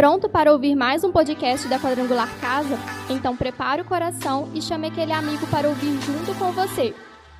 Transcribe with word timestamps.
Pronto 0.00 0.30
para 0.30 0.50
ouvir 0.50 0.74
mais 0.74 1.04
um 1.04 1.12
podcast 1.12 1.68
da 1.68 1.78
Quadrangular 1.78 2.26
Casa? 2.40 2.78
Então 3.10 3.36
prepare 3.36 3.82
o 3.82 3.84
coração 3.84 4.48
e 4.54 4.62
chame 4.62 4.86
aquele 4.86 5.12
amigo 5.12 5.46
para 5.48 5.68
ouvir 5.68 5.92
junto 6.00 6.34
com 6.38 6.50
você. 6.52 6.94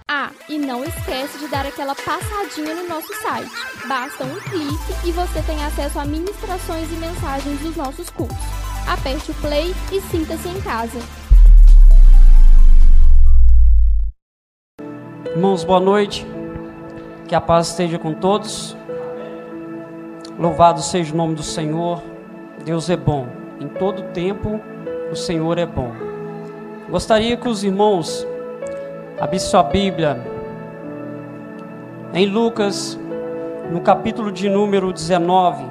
Ah, 0.06 0.28
e 0.46 0.58
não 0.58 0.84
esquece 0.84 1.38
de 1.38 1.48
dar 1.48 1.64
aquela 1.64 1.94
passadinha 1.94 2.74
no 2.74 2.86
nosso 2.86 3.14
site. 3.22 3.50
Basta 3.88 4.24
um 4.24 4.38
clique 4.40 5.08
e 5.08 5.10
você 5.10 5.40
tem 5.40 5.64
acesso 5.64 5.98
a 5.98 6.04
ministrações 6.04 6.92
e 6.92 6.96
mensagens 6.96 7.60
dos 7.60 7.76
nossos 7.76 8.10
cursos. 8.10 8.36
Aperte 8.86 9.30
o 9.30 9.34
play 9.36 9.74
e 9.90 9.98
sinta-se 10.02 10.46
em 10.46 10.60
casa. 10.60 10.98
Irmãos, 15.34 15.64
boa 15.64 15.80
noite. 15.80 16.26
Que 17.26 17.34
a 17.34 17.40
paz 17.40 17.68
esteja 17.68 17.98
com 17.98 18.12
todos. 18.12 18.76
Louvado 20.38 20.82
seja 20.82 21.14
o 21.14 21.16
nome 21.16 21.34
do 21.34 21.42
Senhor. 21.42 22.09
Deus 22.64 22.90
é 22.90 22.96
bom. 22.96 23.26
Em 23.60 23.68
todo 23.68 24.02
tempo, 24.12 24.60
o 25.10 25.16
Senhor 25.16 25.58
é 25.58 25.66
bom. 25.66 25.92
Gostaria 26.88 27.36
que 27.36 27.48
os 27.48 27.62
irmãos 27.62 28.26
abrissem 29.18 29.50
sua 29.50 29.62
Bíblia 29.62 30.18
em 32.12 32.26
Lucas, 32.26 32.98
no 33.70 33.80
capítulo 33.80 34.32
de 34.32 34.48
número 34.48 34.92
19. 34.92 35.64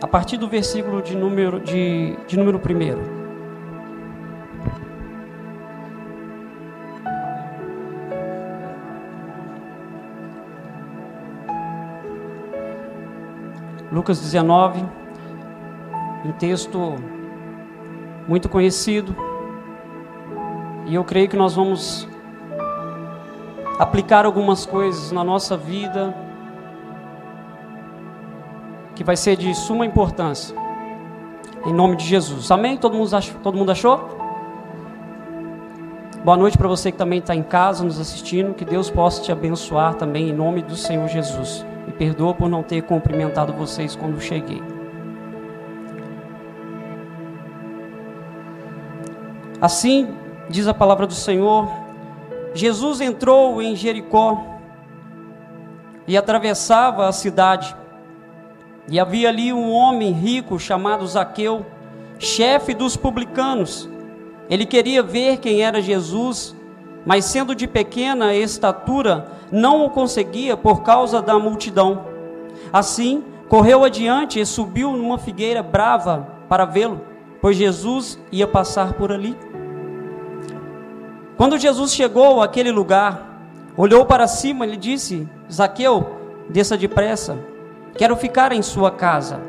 A 0.00 0.06
partir 0.06 0.36
do 0.36 0.46
versículo 0.46 1.02
de 1.02 1.16
número, 1.16 1.58
de, 1.58 2.16
de 2.26 2.36
número 2.36 2.58
1. 2.58 3.15
Lucas 13.96 14.20
19, 14.20 14.84
um 16.22 16.32
texto 16.32 16.96
muito 18.28 18.46
conhecido, 18.46 19.16
e 20.84 20.94
eu 20.94 21.02
creio 21.02 21.30
que 21.30 21.36
nós 21.36 21.54
vamos 21.54 22.06
aplicar 23.78 24.26
algumas 24.26 24.66
coisas 24.66 25.12
na 25.12 25.24
nossa 25.24 25.56
vida 25.56 26.14
que 28.94 29.02
vai 29.02 29.16
ser 29.16 29.34
de 29.34 29.54
suma 29.54 29.86
importância. 29.86 30.54
Em 31.64 31.72
nome 31.72 31.96
de 31.96 32.04
Jesus. 32.04 32.50
Amém? 32.50 32.76
Todo 32.76 32.94
mundo 32.94 33.16
achou? 33.16 33.40
Todo 33.42 33.56
mundo 33.56 33.72
achou? 33.72 34.10
Boa 36.22 36.36
noite 36.36 36.58
para 36.58 36.68
você 36.68 36.92
que 36.92 36.98
também 36.98 37.20
está 37.20 37.34
em 37.34 37.42
casa 37.42 37.82
nos 37.82 37.98
assistindo. 37.98 38.52
Que 38.52 38.66
Deus 38.66 38.90
possa 38.90 39.22
te 39.22 39.32
abençoar 39.32 39.94
também 39.94 40.28
em 40.28 40.34
nome 40.34 40.60
do 40.60 40.76
Senhor 40.76 41.08
Jesus. 41.08 41.64
Perdoa 41.98 42.34
por 42.34 42.48
não 42.48 42.62
ter 42.62 42.82
cumprimentado 42.82 43.52
vocês 43.52 43.96
quando 43.96 44.20
cheguei. 44.20 44.62
Assim 49.60 50.14
diz 50.48 50.66
a 50.66 50.74
palavra 50.74 51.06
do 51.06 51.14
Senhor: 51.14 51.68
Jesus 52.54 53.00
entrou 53.00 53.60
em 53.60 53.76
Jericó 53.76 54.44
e 56.06 56.16
atravessava 56.16 57.06
a 57.06 57.12
cidade. 57.12 57.74
E 58.88 58.98
havia 58.98 59.28
ali 59.28 59.52
um 59.52 59.70
homem 59.70 60.12
rico 60.12 60.58
chamado 60.58 61.06
Zaqueu, 61.06 61.66
chefe 62.18 62.72
dos 62.72 62.96
publicanos. 62.96 63.88
Ele 64.48 64.64
queria 64.64 65.02
ver 65.02 65.38
quem 65.38 65.62
era 65.62 65.82
Jesus 65.82 66.55
mas 67.06 67.24
sendo 67.24 67.54
de 67.54 67.68
pequena 67.68 68.34
estatura, 68.34 69.28
não 69.52 69.86
o 69.86 69.90
conseguia 69.90 70.56
por 70.56 70.82
causa 70.82 71.22
da 71.22 71.38
multidão. 71.38 72.04
Assim, 72.72 73.22
correu 73.48 73.84
adiante 73.84 74.40
e 74.40 74.44
subiu 74.44 74.90
numa 74.90 75.16
figueira 75.16 75.62
brava 75.62 76.26
para 76.48 76.64
vê-lo, 76.64 77.00
pois 77.40 77.56
Jesus 77.56 78.18
ia 78.32 78.48
passar 78.48 78.94
por 78.94 79.12
ali. 79.12 79.38
Quando 81.36 81.58
Jesus 81.58 81.94
chegou 81.94 82.42
àquele 82.42 82.72
lugar, 82.72 83.40
olhou 83.76 84.04
para 84.04 84.26
cima 84.26 84.66
e 84.66 84.76
disse: 84.76 85.28
Zaqueu, 85.50 86.16
desça 86.50 86.76
depressa, 86.76 87.38
quero 87.96 88.16
ficar 88.16 88.50
em 88.50 88.62
sua 88.62 88.90
casa. 88.90 89.40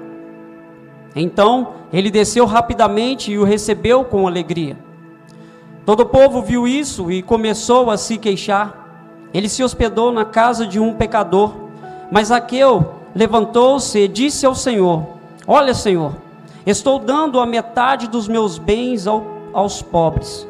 Então 1.15 1.73
ele 1.91 2.11
desceu 2.11 2.45
rapidamente 2.45 3.31
e 3.31 3.39
o 3.39 3.43
recebeu 3.43 4.05
com 4.05 4.27
alegria. 4.27 4.86
Todo 5.87 6.01
o 6.01 6.05
povo 6.05 6.41
viu 6.41 6.67
isso 6.67 7.09
e 7.09 7.21
começou 7.21 7.89
a 7.89 7.95
se 7.95 8.17
queixar. 8.17 9.29
Ele 9.33 9.47
se 9.47 9.63
hospedou 9.63 10.11
na 10.11 10.25
casa 10.25 10.67
de 10.67 10.81
um 10.81 10.93
pecador. 10.93 11.53
Mas 12.11 12.29
Aqueu 12.29 12.95
levantou-se 13.15 13.97
e 13.97 14.05
disse 14.05 14.45
ao 14.45 14.53
Senhor: 14.53 15.07
Olha, 15.47 15.73
Senhor, 15.73 16.11
estou 16.65 16.99
dando 16.99 17.39
a 17.39 17.45
metade 17.45 18.09
dos 18.09 18.27
meus 18.27 18.57
bens 18.57 19.07
ao, 19.07 19.25
aos 19.53 19.81
pobres. 19.81 20.45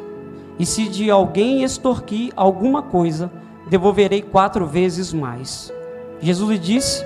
E 0.58 0.66
se 0.66 0.90
de 0.90 1.12
alguém 1.12 1.62
extorquir 1.62 2.34
alguma 2.36 2.82
coisa, 2.82 3.30
devolverei 3.70 4.24
quatro 4.24 4.66
vezes 4.66 5.14
mais. 5.14 5.72
Jesus 6.20 6.50
lhe 6.50 6.58
disse: 6.58 7.06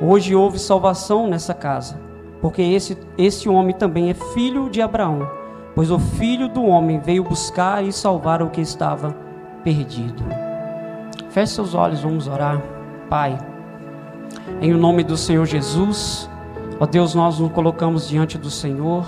Hoje 0.00 0.34
houve 0.34 0.58
salvação 0.58 1.26
nessa 1.26 1.52
casa, 1.52 2.00
porque 2.40 2.62
esse, 2.62 2.96
esse 3.18 3.50
homem 3.50 3.74
também 3.74 4.08
é 4.08 4.14
filho 4.14 4.70
de 4.70 4.80
Abraão 4.80 5.43
pois 5.74 5.90
o 5.90 5.98
Filho 5.98 6.48
do 6.48 6.64
Homem 6.64 7.00
veio 7.00 7.24
buscar 7.24 7.84
e 7.84 7.92
salvar 7.92 8.42
o 8.42 8.50
que 8.50 8.60
estava 8.60 9.14
perdido. 9.62 10.22
Feche 11.30 11.54
seus 11.54 11.74
olhos, 11.74 12.00
vamos 12.00 12.28
orar. 12.28 12.62
Pai, 13.10 13.38
em 14.60 14.72
o 14.72 14.78
nome 14.78 15.02
do 15.02 15.16
Senhor 15.16 15.44
Jesus, 15.46 16.30
ó 16.78 16.86
Deus, 16.86 17.14
nós 17.14 17.38
nos 17.38 17.52
colocamos 17.52 18.08
diante 18.08 18.38
do 18.38 18.50
Senhor. 18.50 19.06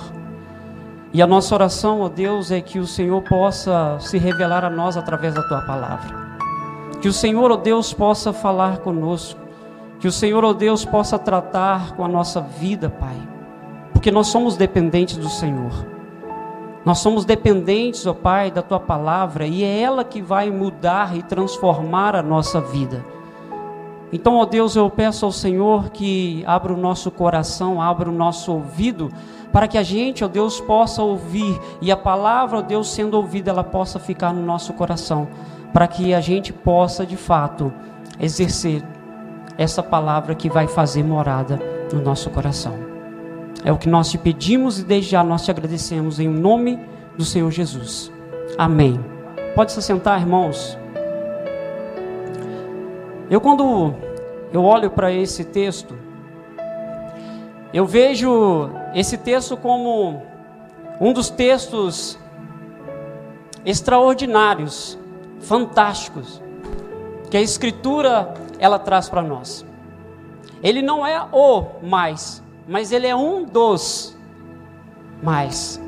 E 1.12 1.22
a 1.22 1.27
nossa 1.27 1.54
oração, 1.54 2.00
ó 2.00 2.09
Deus, 2.09 2.50
é 2.50 2.60
que 2.60 2.78
o 2.78 2.87
Senhor 2.87 3.22
possa 3.22 3.97
se 4.00 4.19
revelar 4.19 4.65
a 4.65 4.71
nós 4.71 4.97
através 4.97 5.34
da 5.34 5.43
tua 5.43 5.62
palavra. 5.62 6.27
Que 7.00 7.09
o 7.09 7.12
Senhor, 7.12 7.50
ó 7.50 7.56
Deus, 7.56 7.93
possa 7.93 8.33
falar 8.33 8.78
conosco. 8.78 9.41
Que 10.00 10.09
o 10.09 10.12
Senhor, 10.12 10.44
ó 10.44 10.53
Deus, 10.53 10.84
possa 10.84 11.19
tratar 11.19 11.93
com 11.93 12.04
a 12.04 12.09
nossa 12.09 12.41
vida, 12.41 12.91
Pai. 12.91 13.16
Porque 13.93 14.10
nós 14.10 14.27
somos 14.27 14.56
dependentes 14.56 15.16
do 15.16 15.28
Senhor. 15.28 15.96
Nós 16.87 16.99
somos 16.99 17.25
dependentes, 17.25 18.07
ó 18.07 18.15
Pai, 18.15 18.49
da 18.49 18.63
tua 18.63 18.79
palavra 18.79 19.45
e 19.45 19.65
é 19.65 19.81
ela 19.81 20.05
que 20.05 20.23
vai 20.23 20.53
mudar 20.53 21.17
e 21.17 21.23
transformar 21.25 22.15
a 22.15 22.23
nossa 22.23 22.61
vida. 22.61 23.05
Então, 24.13 24.37
ó 24.37 24.45
Deus, 24.45 24.77
eu 24.77 24.89
peço 24.89 25.27
ao 25.27 25.33
Senhor 25.33 25.91
que 25.91 26.45
abra 26.47 26.73
o 26.73 26.77
nosso 26.77 27.11
coração, 27.11 27.83
abra 27.83 28.09
o 28.09 28.13
nosso 28.13 28.53
ouvido, 28.53 29.11
para 29.51 29.67
que 29.67 29.77
a 29.77 29.83
gente, 29.83 30.25
ó 30.25 30.29
Deus, 30.29 30.61
possa 30.61 31.03
ouvir 31.03 31.61
e 31.83 31.91
a 31.91 31.97
palavra, 31.97 32.59
ó 32.59 32.63
Deus, 32.63 32.89
sendo 32.89 33.15
ouvida, 33.15 33.51
ela 33.51 33.65
possa 33.65 33.99
ficar 33.99 34.33
no 34.33 34.47
nosso 34.47 34.73
coração, 34.73 35.27
para 35.73 35.89
que 35.89 36.15
a 36.15 36.21
gente 36.21 36.53
possa, 36.53 37.05
de 37.05 37.17
fato, 37.17 37.73
exercer 38.21 38.81
essa 39.59 39.83
palavra 39.83 40.37
que 40.37 40.49
vai 40.49 40.69
fazer 40.69 41.03
morada 41.03 41.59
no 41.93 42.01
nosso 42.01 42.31
coração. 42.31 42.86
É 43.66 43.72
o 43.72 43.77
que 43.77 43.88
nós 43.88 44.09
te 44.09 44.16
pedimos 44.16 44.78
e 44.78 44.84
desde 44.84 45.10
já 45.10 45.25
nós 45.25 45.44
te 45.44 45.50
agradecemos 45.50 46.21
em 46.21 46.28
nome 46.28 46.78
do 47.19 47.25
Senhor 47.25 47.50
Jesus. 47.50 48.12
Amém. 48.56 49.04
Pode 49.56 49.72
se 49.72 49.82
sentar, 49.82 50.21
irmãos. 50.21 50.78
Eu 53.28 53.41
quando 53.41 53.93
eu 54.53 54.62
olho 54.62 54.88
para 54.88 55.10
esse 55.10 55.44
texto, 55.44 55.99
eu 57.75 57.84
vejo 57.84 58.71
esse 58.94 59.19
texto 59.19 59.56
como 59.56 60.22
um 61.00 61.12
dos 61.12 61.28
textos 61.28 62.16
extraordinários, 63.65 64.97
fantásticos, 65.41 66.41
que 67.28 67.37
a 67.37 67.43
escritura 67.43 68.33
ela 68.60 68.78
traz 68.78 69.09
para 69.09 69.22
nós. 69.22 69.66
Ele 70.62 70.83
não 70.83 71.04
é 71.04 71.21
o 71.33 71.65
mais, 71.83 72.46
mas 72.66 72.92
ele 72.92 73.07
é 73.07 73.15
um 73.15 73.45
dos 73.45 74.16
mais. 75.22 75.80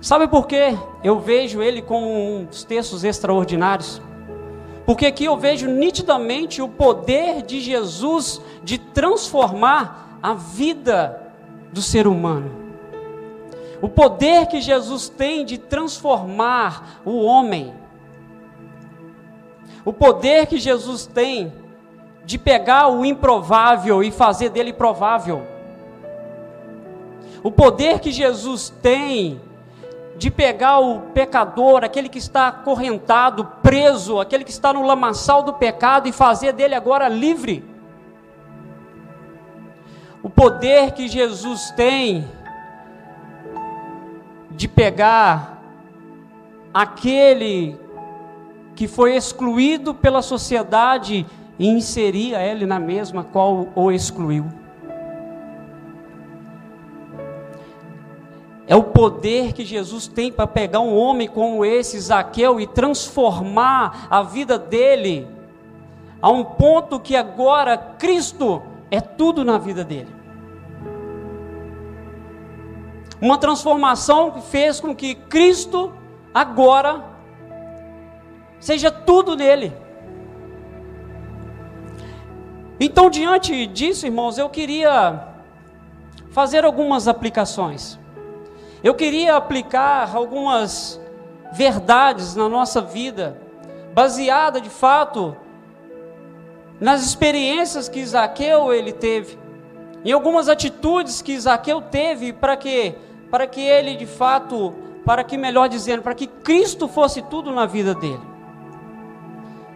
Sabe 0.00 0.26
por 0.26 0.46
que 0.46 0.76
eu 1.04 1.20
vejo 1.20 1.62
ele 1.62 1.82
como 1.82 2.08
um 2.08 2.44
dos 2.44 2.64
textos 2.64 3.04
extraordinários? 3.04 4.00
Porque 4.86 5.06
aqui 5.06 5.26
eu 5.26 5.36
vejo 5.36 5.68
nitidamente 5.68 6.62
o 6.62 6.68
poder 6.68 7.42
de 7.42 7.60
Jesus 7.60 8.40
de 8.64 8.78
transformar 8.78 10.18
a 10.22 10.32
vida 10.34 11.32
do 11.72 11.82
ser 11.82 12.06
humano. 12.06 12.50
O 13.82 13.88
poder 13.88 14.46
que 14.46 14.60
Jesus 14.60 15.08
tem 15.08 15.44
de 15.44 15.58
transformar 15.58 17.00
o 17.04 17.22
homem. 17.22 17.72
O 19.84 19.92
poder 19.92 20.46
que 20.46 20.58
Jesus 20.58 21.06
tem 21.06 21.52
de 22.30 22.38
pegar 22.38 22.86
o 22.86 23.04
improvável 23.04 24.04
e 24.04 24.12
fazer 24.12 24.50
dele 24.50 24.72
provável. 24.72 25.44
O 27.42 27.50
poder 27.50 27.98
que 27.98 28.12
Jesus 28.12 28.72
tem 28.80 29.40
de 30.16 30.30
pegar 30.30 30.78
o 30.78 31.00
pecador, 31.12 31.82
aquele 31.82 32.08
que 32.08 32.18
está 32.18 32.46
acorrentado, 32.46 33.44
preso, 33.60 34.20
aquele 34.20 34.44
que 34.44 34.52
está 34.52 34.72
no 34.72 34.86
lamaçal 34.86 35.42
do 35.42 35.54
pecado 35.54 36.06
e 36.06 36.12
fazer 36.12 36.52
dele 36.52 36.76
agora 36.76 37.08
livre. 37.08 37.68
o 40.22 40.30
poder 40.30 40.92
que 40.92 41.08
Jesus 41.08 41.72
tem 41.72 42.24
de 44.52 44.68
pegar 44.68 45.60
aquele 46.72 47.76
que 48.76 48.86
foi 48.86 49.16
excluído 49.16 49.92
pela 49.92 50.22
sociedade 50.22 51.26
e 51.60 51.68
inserir 51.68 52.32
ele 52.32 52.64
na 52.64 52.80
mesma 52.80 53.22
qual 53.22 53.68
o 53.76 53.92
excluiu. 53.92 54.46
É 58.66 58.74
o 58.74 58.82
poder 58.82 59.52
que 59.52 59.62
Jesus 59.62 60.06
tem 60.06 60.32
para 60.32 60.46
pegar 60.46 60.80
um 60.80 60.96
homem 60.96 61.28
como 61.28 61.62
esse, 61.62 62.00
Zaqueu, 62.00 62.58
e 62.58 62.66
transformar 62.66 64.06
a 64.08 64.22
vida 64.22 64.58
dele 64.58 65.28
a 66.22 66.30
um 66.30 66.42
ponto 66.42 66.98
que 66.98 67.14
agora 67.14 67.76
Cristo 67.76 68.62
é 68.90 69.02
tudo 69.02 69.44
na 69.44 69.58
vida 69.58 69.84
dele. 69.84 70.08
Uma 73.20 73.36
transformação 73.36 74.30
que 74.30 74.40
fez 74.40 74.80
com 74.80 74.96
que 74.96 75.14
Cristo 75.14 75.92
agora 76.32 77.04
seja 78.58 78.90
tudo 78.90 79.36
nele. 79.36 79.89
Então, 82.82 83.10
diante 83.10 83.66
disso, 83.66 84.06
irmãos, 84.06 84.38
eu 84.38 84.48
queria 84.48 85.28
fazer 86.30 86.64
algumas 86.64 87.06
aplicações. 87.06 87.98
Eu 88.82 88.94
queria 88.94 89.36
aplicar 89.36 90.16
algumas 90.16 90.98
verdades 91.52 92.34
na 92.34 92.48
nossa 92.48 92.80
vida, 92.80 93.38
baseada 93.92 94.62
de 94.62 94.70
fato 94.70 95.36
nas 96.80 97.04
experiências 97.04 97.90
que 97.90 98.00
Isaqueu 98.00 98.72
ele 98.72 98.92
teve, 98.92 99.38
em 100.02 100.12
algumas 100.12 100.48
atitudes 100.48 101.20
que 101.20 101.32
Isaqueu 101.32 101.82
teve 101.82 102.32
para 102.32 102.56
que 102.56 102.94
para 103.30 103.46
que 103.46 103.60
ele 103.60 103.94
de 103.94 104.06
fato, 104.06 104.74
para 105.04 105.22
que 105.22 105.36
melhor 105.36 105.68
dizendo, 105.68 106.02
para 106.02 106.14
que 106.14 106.26
Cristo 106.26 106.88
fosse 106.88 107.22
tudo 107.22 107.52
na 107.52 107.64
vida 107.64 107.94
dele. 107.94 108.20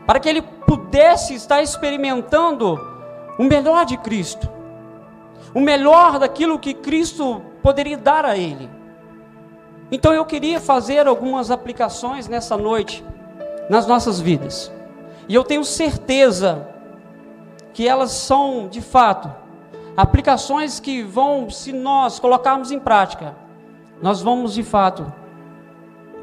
Para 0.05 0.19
que 0.19 0.29
ele 0.29 0.43
pudesse 0.43 1.35
estar 1.35 1.63
experimentando 1.63 2.94
o 3.39 3.45
melhor 3.45 3.85
de 3.85 3.97
Cristo. 3.97 4.49
O 5.55 5.61
melhor 5.61 6.19
daquilo 6.19 6.59
que 6.59 6.75
Cristo 6.75 7.43
poderia 7.63 7.97
dar 7.97 8.25
a 8.25 8.37
ele. 8.37 8.69
Então 9.91 10.13
eu 10.13 10.25
queria 10.25 10.61
fazer 10.61 11.07
algumas 11.07 11.51
aplicações 11.51 12.27
nessa 12.27 12.57
noite 12.57 13.05
nas 13.69 13.87
nossas 13.87 14.21
vidas. 14.21 14.73
E 15.29 15.35
eu 15.35 15.45
tenho 15.45 15.65
certeza 15.65 16.69
que 17.73 17.89
elas 17.89 18.11
são, 18.11 18.69
de 18.69 18.81
fato, 18.81 19.31
aplicações 19.97 20.79
que 20.79 21.03
vão, 21.03 21.49
se 21.51 21.73
nós 21.73 22.19
colocarmos 22.19 22.71
em 22.71 22.79
prática, 22.79 23.35
nós 24.03 24.21
vamos 24.21 24.55
de 24.55 24.63
fato 24.63 25.11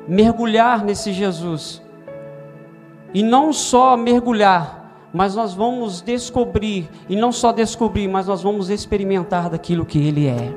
mergulhar 0.08 0.84
nesse 0.84 1.12
Jesus. 1.12 1.82
E 3.14 3.24
não 3.24 3.52
só 3.52 3.98
mergulhar, 3.98 4.81
mas 5.14 5.36
nós 5.36 5.54
vamos 5.54 6.02
descobrir, 6.02 6.90
e 7.10 7.16
não 7.16 7.32
só 7.32 7.52
descobrir, 7.52 8.08
mas 8.08 8.28
nós 8.28 8.42
vamos 8.42 8.70
experimentar 8.70 9.50
daquilo 9.50 9.86
que 9.86 10.00
Ele 10.00 10.28
é. 10.28 10.54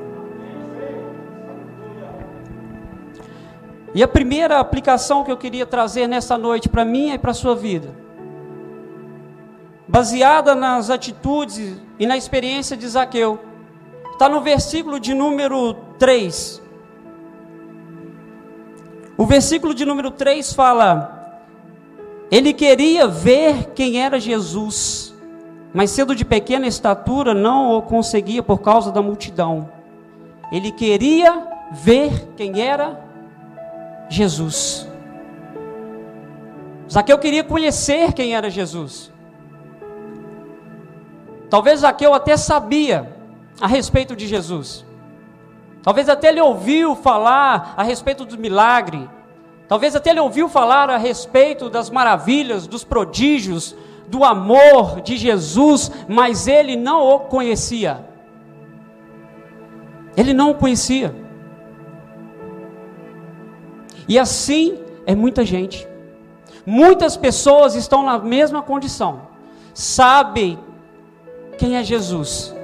E 3.94 4.02
a 4.02 4.08
primeira 4.08 4.58
aplicação 4.58 5.22
que 5.22 5.30
eu 5.30 5.36
queria 5.36 5.64
trazer 5.64 6.08
nessa 6.08 6.36
noite 6.36 6.68
para 6.68 6.84
mim 6.84 7.12
e 7.12 7.18
para 7.18 7.30
a 7.30 7.34
sua 7.34 7.54
vida, 7.54 7.94
baseada 9.86 10.54
nas 10.54 10.90
atitudes 10.90 11.80
e 11.98 12.06
na 12.06 12.16
experiência 12.16 12.76
de 12.76 12.88
Zaqueu, 12.88 13.38
está 14.12 14.28
no 14.28 14.40
versículo 14.40 14.98
de 14.98 15.14
número 15.14 15.74
3. 15.98 16.62
O 19.16 19.26
versículo 19.26 19.72
de 19.72 19.84
número 19.84 20.10
3 20.10 20.52
fala: 20.52 21.23
Ele 22.34 22.52
queria 22.52 23.06
ver 23.06 23.66
quem 23.76 24.02
era 24.02 24.18
Jesus, 24.18 25.14
mas 25.72 25.92
sendo 25.92 26.16
de 26.16 26.24
pequena 26.24 26.66
estatura, 26.66 27.32
não 27.32 27.78
o 27.78 27.82
conseguia 27.82 28.42
por 28.42 28.58
causa 28.58 28.90
da 28.90 29.00
multidão. 29.00 29.70
Ele 30.50 30.72
queria 30.72 31.46
ver 31.70 32.30
quem 32.36 32.60
era 32.60 33.00
Jesus. 34.08 34.88
Zaqueu 36.90 37.16
queria 37.20 37.44
conhecer 37.44 38.12
quem 38.12 38.34
era 38.34 38.50
Jesus. 38.50 39.12
Talvez 41.48 41.82
Zaqueu 41.82 42.12
até 42.12 42.36
sabia 42.36 43.16
a 43.60 43.68
respeito 43.68 44.16
de 44.16 44.26
Jesus. 44.26 44.84
Talvez 45.84 46.08
até 46.08 46.30
ele 46.30 46.40
ouviu 46.40 46.96
falar 46.96 47.74
a 47.76 47.84
respeito 47.84 48.24
do 48.24 48.36
milagre. 48.36 49.08
Talvez 49.68 49.96
até 49.96 50.10
ele 50.10 50.20
ouviu 50.20 50.48
falar 50.48 50.90
a 50.90 50.96
respeito 50.96 51.70
das 51.70 51.88
maravilhas, 51.88 52.66
dos 52.66 52.84
prodígios, 52.84 53.74
do 54.06 54.22
amor 54.22 55.00
de 55.00 55.16
Jesus, 55.16 55.90
mas 56.06 56.46
ele 56.46 56.76
não 56.76 57.02
o 57.02 57.20
conhecia. 57.20 58.04
Ele 60.16 60.34
não 60.34 60.50
o 60.50 60.54
conhecia. 60.54 61.14
E 64.06 64.18
assim 64.18 64.78
é 65.06 65.14
muita 65.14 65.44
gente. 65.44 65.88
Muitas 66.66 67.16
pessoas 67.16 67.74
estão 67.74 68.04
na 68.04 68.18
mesma 68.18 68.62
condição. 68.62 69.22
Sabem 69.72 70.58
quem 71.58 71.76
é 71.76 71.82
Jesus. 71.82 72.54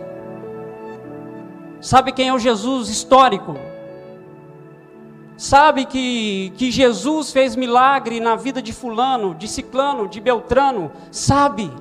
Sabe 1.81 2.13
quem 2.13 2.29
é 2.29 2.35
o 2.35 2.39
Jesus 2.39 2.89
histórico. 2.89 3.57
Sabe 5.41 5.87
que, 5.87 6.53
que 6.59 6.71
Jesus 6.71 7.33
fez 7.33 7.57
milagre 7.57 8.21
na 8.21 8.37
vida 8.37 8.61
de 8.61 8.75
fulano, 8.75 9.35
de 9.35 9.49
ciclano, 9.49 10.07
de 10.07 10.21
beltrano. 10.21 10.93
Sabe. 11.11 11.73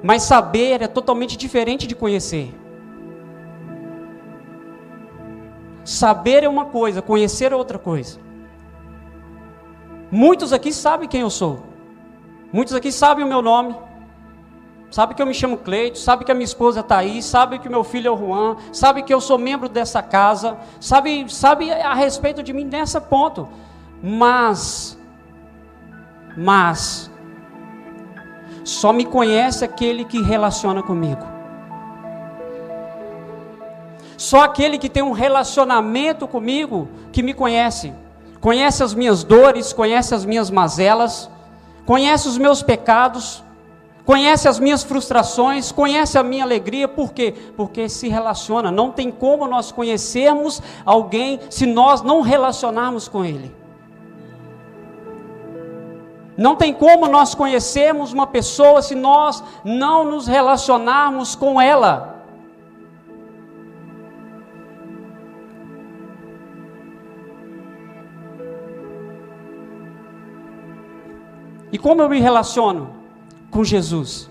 Mas 0.00 0.22
saber 0.22 0.80
é 0.80 0.86
totalmente 0.86 1.36
diferente 1.36 1.88
de 1.88 1.96
conhecer. 1.96 2.54
Saber 5.84 6.44
é 6.44 6.48
uma 6.48 6.66
coisa, 6.66 7.02
conhecer 7.02 7.50
é 7.50 7.56
outra 7.56 7.76
coisa. 7.76 8.20
Muitos 10.08 10.52
aqui 10.52 10.72
sabem 10.72 11.08
quem 11.08 11.22
eu 11.22 11.30
sou. 11.30 11.64
Muitos 12.52 12.74
aqui 12.74 12.92
sabem 12.92 13.24
o 13.24 13.28
meu 13.28 13.42
nome. 13.42 13.74
Sabe 14.94 15.12
que 15.12 15.20
eu 15.20 15.26
me 15.26 15.34
chamo 15.34 15.56
Cleito, 15.56 15.98
sabe 15.98 16.24
que 16.24 16.30
a 16.30 16.34
minha 16.36 16.44
esposa 16.44 16.78
é 16.78 16.82
Thaís, 16.84 17.24
sabe 17.24 17.58
que 17.58 17.66
o 17.66 17.70
meu 17.70 17.82
filho 17.82 18.06
é 18.06 18.10
o 18.12 18.16
Juan, 18.16 18.56
sabe 18.72 19.02
que 19.02 19.12
eu 19.12 19.20
sou 19.20 19.36
membro 19.36 19.68
dessa 19.68 20.00
casa, 20.00 20.56
sabe, 20.78 21.28
sabe 21.28 21.72
a 21.72 21.94
respeito 21.94 22.44
de 22.44 22.52
mim 22.52 22.64
nessa 22.64 23.00
ponto. 23.00 23.48
Mas, 24.00 24.96
mas, 26.36 27.10
só 28.62 28.92
me 28.92 29.04
conhece 29.04 29.64
aquele 29.64 30.04
que 30.04 30.22
relaciona 30.22 30.80
comigo. 30.80 31.26
Só 34.16 34.44
aquele 34.44 34.78
que 34.78 34.88
tem 34.88 35.02
um 35.02 35.10
relacionamento 35.10 36.28
comigo 36.28 36.88
que 37.10 37.20
me 37.20 37.34
conhece. 37.34 37.92
Conhece 38.40 38.84
as 38.84 38.94
minhas 38.94 39.24
dores, 39.24 39.72
conhece 39.72 40.14
as 40.14 40.24
minhas 40.24 40.50
mazelas, 40.50 41.28
conhece 41.84 42.28
os 42.28 42.38
meus 42.38 42.62
pecados, 42.62 43.42
conhece 44.04 44.48
as 44.48 44.58
minhas 44.60 44.82
frustrações, 44.82 45.72
conhece 45.72 46.18
a 46.18 46.22
minha 46.22 46.44
alegria, 46.44 46.86
por 46.86 47.12
quê? 47.12 47.34
Porque 47.56 47.88
se 47.88 48.08
relaciona. 48.08 48.70
Não 48.70 48.90
tem 48.90 49.10
como 49.10 49.46
nós 49.46 49.72
conhecermos 49.72 50.62
alguém 50.84 51.40
se 51.50 51.66
nós 51.66 52.02
não 52.02 52.20
relacionarmos 52.20 53.08
com 53.08 53.24
ele. 53.24 53.54
Não 56.36 56.56
tem 56.56 56.74
como 56.74 57.06
nós 57.06 57.34
conhecermos 57.34 58.12
uma 58.12 58.26
pessoa 58.26 58.82
se 58.82 58.94
nós 58.94 59.42
não 59.64 60.04
nos 60.04 60.26
relacionarmos 60.26 61.36
com 61.36 61.60
ela. 61.60 62.12
E 71.70 71.78
como 71.78 72.02
eu 72.02 72.08
me 72.08 72.20
relaciono 72.20 73.03
com 73.54 73.62
Jesus? 73.62 74.28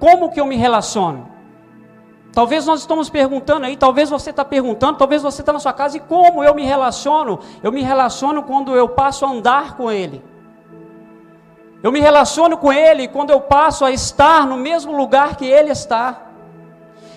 Como 0.00 0.30
que 0.30 0.40
eu 0.40 0.46
me 0.46 0.56
relaciono? 0.56 1.28
Talvez 2.32 2.66
nós 2.66 2.80
estamos 2.80 3.10
perguntando 3.10 3.66
aí, 3.66 3.76
talvez 3.76 4.10
você 4.10 4.30
está 4.30 4.44
perguntando, 4.44 4.98
talvez 4.98 5.22
você 5.22 5.42
está 5.42 5.52
na 5.52 5.60
sua 5.60 5.72
casa, 5.72 5.98
e 5.98 6.00
como 6.00 6.42
eu 6.42 6.54
me 6.54 6.64
relaciono? 6.64 7.38
Eu 7.62 7.70
me 7.70 7.82
relaciono 7.82 8.42
quando 8.42 8.74
eu 8.74 8.88
passo 8.88 9.24
a 9.24 9.30
andar 9.30 9.76
com 9.76 9.92
Ele. 9.92 10.24
Eu 11.82 11.92
me 11.92 12.00
relaciono 12.00 12.56
com 12.56 12.72
Ele 12.72 13.06
quando 13.06 13.30
eu 13.30 13.40
passo 13.42 13.84
a 13.84 13.92
estar 13.92 14.46
no 14.46 14.56
mesmo 14.56 14.96
lugar 14.96 15.36
que 15.36 15.44
Ele 15.44 15.70
está. 15.70 16.22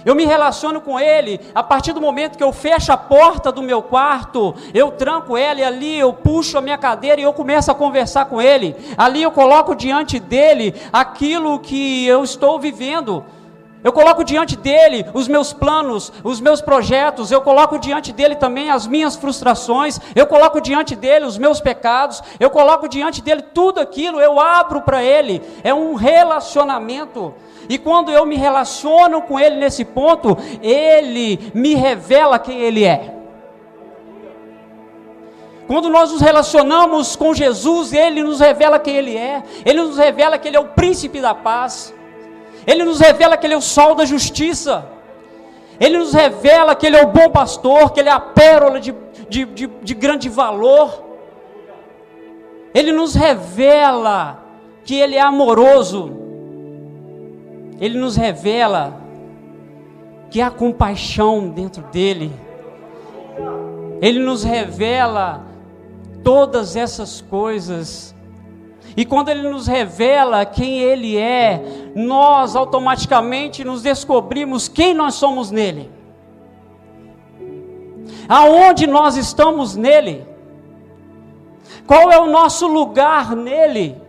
Eu 0.07 0.15
me 0.15 0.23
relaciono 0.23 0.79
com 0.79 0.97
Ele 0.97 1.37
a 1.53 1.61
partir 1.61 1.91
do 1.91 1.99
momento 1.99 2.37
que 2.37 2.43
eu 2.43 2.53
fecho 2.53 2.93
a 2.93 2.97
porta 2.97 3.51
do 3.51 3.61
meu 3.61 3.81
quarto, 3.81 4.55
eu 4.73 4.89
tranco 4.89 5.35
ela 5.35 5.59
e 5.59 5.63
ali 5.65 5.99
eu 5.99 6.13
puxo 6.13 6.57
a 6.57 6.61
minha 6.61 6.77
cadeira 6.77 7.19
e 7.19 7.25
eu 7.25 7.33
começo 7.33 7.69
a 7.69 7.75
conversar 7.75 8.23
com 8.23 8.41
Ele. 8.41 8.73
Ali 8.97 9.21
eu 9.21 9.31
coloco 9.31 9.75
diante 9.75 10.17
dele 10.17 10.73
aquilo 10.93 11.59
que 11.59 12.07
eu 12.07 12.23
estou 12.23 12.57
vivendo. 12.57 13.25
Eu 13.87 13.93
coloco 13.93 14.21
diante 14.21 14.57
dele 14.57 15.05
os 15.13 15.29
meus 15.29 15.53
planos, 15.53 16.11
os 16.21 16.41
meus 16.41 16.59
projetos, 16.59 17.31
eu 17.31 17.39
coloco 17.39 17.79
diante 17.79 18.11
dele 18.11 18.35
também 18.35 18.69
as 18.69 18.85
minhas 18.85 19.15
frustrações, 19.15 19.97
eu 20.13 20.27
coloco 20.27 20.59
diante 20.59 20.93
dele 20.93 21.23
os 21.23 21.37
meus 21.37 21.61
pecados, 21.61 22.21
eu 22.37 22.49
coloco 22.49 22.89
diante 22.89 23.21
dele 23.21 23.41
tudo 23.41 23.79
aquilo, 23.79 24.19
eu 24.19 24.41
abro 24.41 24.81
para 24.81 25.01
ele. 25.01 25.41
É 25.63 25.73
um 25.73 25.95
relacionamento. 25.95 27.33
E 27.69 27.77
quando 27.77 28.11
eu 28.11 28.25
me 28.25 28.35
relaciono 28.35 29.21
com 29.21 29.39
ele 29.39 29.55
nesse 29.55 29.85
ponto, 29.85 30.37
ele 30.61 31.49
me 31.53 31.73
revela 31.73 32.37
quem 32.37 32.59
ele 32.59 32.83
é. 32.83 33.15
Quando 35.65 35.87
nós 35.87 36.11
nos 36.11 36.19
relacionamos 36.19 37.15
com 37.15 37.33
Jesus, 37.33 37.93
ele 37.93 38.21
nos 38.21 38.41
revela 38.41 38.79
quem 38.79 38.97
ele 38.97 39.15
é. 39.15 39.41
Ele 39.65 39.81
nos 39.81 39.97
revela 39.97 40.37
que 40.37 40.49
ele 40.49 40.57
é 40.57 40.59
o 40.59 40.73
príncipe 40.75 41.21
da 41.21 41.33
paz. 41.33 41.95
Ele 42.67 42.83
nos 42.83 42.99
revela 42.99 43.37
que 43.37 43.47
Ele 43.47 43.53
é 43.53 43.57
o 43.57 43.61
sol 43.61 43.95
da 43.95 44.03
justiça. 44.03 44.85
Ele 45.79 45.97
nos 45.97 46.13
revela 46.13 46.75
que 46.75 46.85
Ele 46.85 46.97
é 46.97 47.03
o 47.03 47.07
bom 47.07 47.29
pastor, 47.29 47.93
que 47.93 48.01
Ele 48.01 48.09
é 48.09 48.11
a 48.11 48.19
pérola 48.19 48.81
de, 48.81 48.93
de, 49.29 49.45
de, 49.45 49.67
de 49.67 49.93
grande 49.93 50.27
valor. 50.27 51.01
Ele 52.73 52.91
nos 52.91 53.15
revela 53.15 54.43
que 54.83 54.95
Ele 54.95 55.15
é 55.15 55.21
amoroso. 55.21 56.11
Ele 57.79 57.97
nos 57.97 58.17
revela 58.17 58.99
que 60.29 60.41
há 60.41 60.51
compaixão 60.51 61.47
dentro 61.47 61.83
dele. 61.83 62.33
Ele 64.01 64.19
nos 64.19 64.43
revela 64.43 65.45
todas 66.21 66.75
essas 66.75 67.21
coisas 67.21 68.13
e 68.97 69.05
quando 69.05 69.29
Ele 69.29 69.47
nos 69.47 69.67
revela 69.67 70.43
quem 70.43 70.79
Ele 70.79 71.17
é, 71.17 71.61
nós 71.97 72.55
automaticamente 72.55 73.63
nos 73.63 73.81
descobrimos 73.81 74.67
quem 74.67 74.93
nós 74.93 75.15
somos 75.15 75.49
nele. 75.49 75.89
Aonde 78.29 78.85
nós 78.85 79.17
estamos 79.17 79.75
nele? 79.75 80.23
Qual 81.87 82.11
é 82.11 82.19
o 82.19 82.27
nosso 82.27 82.67
lugar 82.67 83.35
nele? 83.35 83.99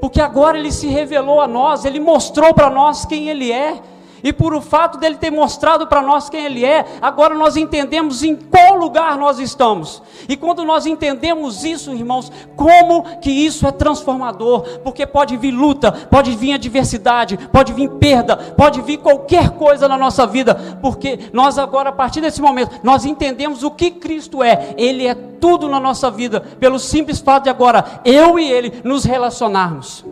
Porque 0.00 0.20
agora 0.20 0.56
ele 0.56 0.70
se 0.70 0.86
revelou 0.86 1.40
a 1.40 1.48
nós, 1.48 1.84
ele 1.84 1.98
mostrou 1.98 2.54
para 2.54 2.70
nós 2.70 3.04
quem 3.04 3.28
ele 3.28 3.50
é. 3.50 3.80
E 4.22 4.32
por 4.32 4.54
o 4.54 4.60
fato 4.60 4.98
dele 4.98 5.16
ter 5.16 5.30
mostrado 5.30 5.86
para 5.86 6.02
nós 6.02 6.28
quem 6.28 6.44
ele 6.44 6.64
é, 6.64 6.84
agora 7.00 7.34
nós 7.34 7.56
entendemos 7.56 8.22
em 8.22 8.36
qual 8.36 8.76
lugar 8.76 9.16
nós 9.16 9.38
estamos. 9.38 10.02
E 10.28 10.36
quando 10.36 10.64
nós 10.64 10.86
entendemos 10.86 11.64
isso, 11.64 11.92
irmãos, 11.92 12.30
como 12.56 13.02
que 13.20 13.30
isso 13.30 13.66
é 13.66 13.72
transformador? 13.72 14.80
Porque 14.84 15.06
pode 15.06 15.36
vir 15.36 15.50
luta, 15.50 15.92
pode 15.92 16.36
vir 16.36 16.52
adversidade, 16.52 17.36
pode 17.52 17.72
vir 17.72 17.88
perda, 17.90 18.36
pode 18.36 18.80
vir 18.82 18.98
qualquer 18.98 19.50
coisa 19.50 19.88
na 19.88 19.96
nossa 19.96 20.26
vida, 20.26 20.54
porque 20.80 21.30
nós 21.32 21.58
agora 21.58 21.90
a 21.90 21.92
partir 21.92 22.20
desse 22.20 22.40
momento, 22.40 22.80
nós 22.82 23.04
entendemos 23.04 23.62
o 23.62 23.70
que 23.70 23.90
Cristo 23.90 24.42
é. 24.42 24.74
Ele 24.76 25.06
é 25.06 25.14
tudo 25.14 25.68
na 25.68 25.80
nossa 25.80 26.10
vida, 26.10 26.40
pelo 26.40 26.78
simples 26.78 27.20
fato 27.20 27.44
de 27.44 27.50
agora 27.50 28.00
eu 28.04 28.38
e 28.38 28.50
ele 28.50 28.80
nos 28.84 29.04
relacionarmos. 29.04 30.04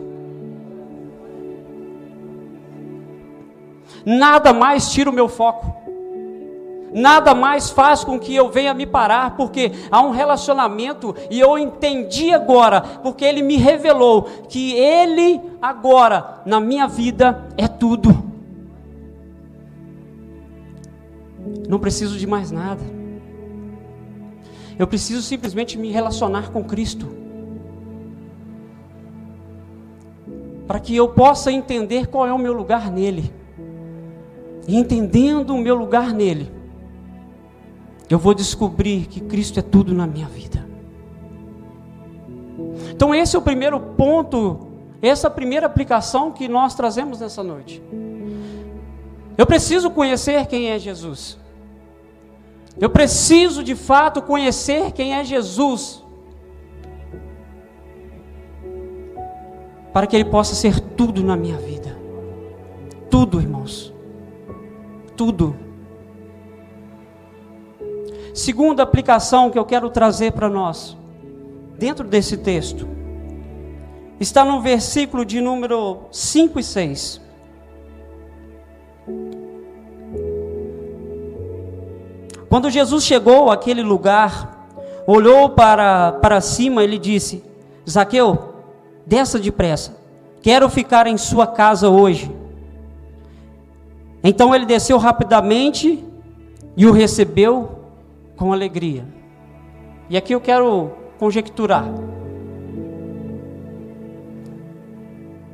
Nada 4.05 4.53
mais 4.53 4.91
tira 4.91 5.09
o 5.09 5.13
meu 5.13 5.27
foco. 5.27 5.79
Nada 6.93 7.35
mais 7.35 7.69
faz 7.69 8.03
com 8.03 8.19
que 8.19 8.35
eu 8.35 8.49
venha 8.49 8.73
me 8.73 8.85
parar, 8.85 9.35
porque 9.35 9.71
há 9.91 10.01
um 10.01 10.11
relacionamento 10.11 11.15
e 11.29 11.39
eu 11.39 11.57
entendi 11.57 12.33
agora, 12.33 12.81
porque 12.81 13.23
ele 13.23 13.41
me 13.41 13.57
revelou 13.57 14.23
que 14.47 14.73
ele 14.73 15.39
agora 15.61 16.41
na 16.45 16.59
minha 16.59 16.87
vida 16.87 17.47
é 17.57 17.67
tudo. 17.67 18.29
Não 21.67 21.79
preciso 21.79 22.17
de 22.17 22.25
mais 22.25 22.49
nada. 22.49 22.81
Eu 24.77 24.87
preciso 24.87 25.21
simplesmente 25.21 25.77
me 25.77 25.91
relacionar 25.91 26.51
com 26.51 26.63
Cristo. 26.63 27.07
Para 30.65 30.79
que 30.79 30.95
eu 30.95 31.09
possa 31.09 31.51
entender 31.51 32.07
qual 32.07 32.25
é 32.25 32.33
o 32.33 32.37
meu 32.37 32.53
lugar 32.53 32.89
nele 32.91 33.38
e 34.69 34.75
entendendo 34.75 35.55
o 35.55 35.57
meu 35.57 35.73
lugar 35.73 36.13
nele, 36.13 36.51
eu 38.07 38.19
vou 38.19 38.35
descobrir 38.35 39.07
que 39.07 39.19
Cristo 39.19 39.57
é 39.57 39.63
tudo 39.63 39.95
na 39.95 40.05
minha 40.05 40.27
vida. 40.27 40.63
Então, 42.91 43.15
esse 43.15 43.35
é 43.35 43.39
o 43.39 43.41
primeiro 43.41 43.79
ponto, 43.79 44.67
essa 45.01 45.25
é 45.25 45.29
primeira 45.31 45.65
aplicação 45.65 46.31
que 46.31 46.47
nós 46.47 46.75
trazemos 46.75 47.19
nessa 47.19 47.41
noite. 47.41 47.81
Eu 49.35 49.47
preciso 49.47 49.89
conhecer 49.89 50.45
quem 50.45 50.69
é 50.69 50.77
Jesus. 50.77 51.39
Eu 52.79 52.91
preciso 52.91 53.63
de 53.63 53.73
fato 53.73 54.21
conhecer 54.21 54.91
quem 54.91 55.15
é 55.15 55.23
Jesus. 55.23 56.03
Para 59.91 60.05
que 60.05 60.15
Ele 60.15 60.25
possa 60.25 60.53
ser 60.53 60.79
tudo 60.79 61.23
na 61.23 61.35
minha 61.35 61.57
vida. 61.57 61.97
Tudo, 63.09 63.41
irmãos 63.41 63.88
tudo. 65.19 65.53
Segunda 68.33 68.83
aplicação 68.83 69.49
que 69.49 69.59
eu 69.59 69.65
quero 69.65 69.89
trazer 69.89 70.31
para 70.31 70.47
nós, 70.47 70.97
dentro 71.77 72.07
desse 72.07 72.37
texto, 72.37 72.87
está 74.17 74.45
no 74.45 74.61
versículo 74.61 75.25
de 75.25 75.41
número 75.41 76.05
5 76.09 76.57
e 76.57 76.63
6. 76.63 77.21
Quando 82.47 82.69
Jesus 82.69 83.03
chegou 83.03 83.51
àquele 83.51 83.81
lugar, 83.81 84.69
olhou 85.05 85.49
para, 85.49 86.13
para 86.13 86.39
cima, 86.39 86.81
ele 86.81 86.97
disse: 86.97 87.43
Zaqueu, 87.87 88.53
desça 89.05 89.37
depressa, 89.37 89.97
quero 90.41 90.69
ficar 90.69 91.07
em 91.07 91.17
sua 91.17 91.45
casa 91.45 91.89
hoje. 91.89 92.38
Então 94.23 94.53
ele 94.53 94.65
desceu 94.65 94.97
rapidamente 94.97 96.03
e 96.75 96.85
o 96.85 96.91
recebeu 96.91 97.79
com 98.35 98.51
alegria. 98.51 99.05
E 100.09 100.17
aqui 100.17 100.33
eu 100.33 100.41
quero 100.41 100.91
conjecturar. 101.17 101.85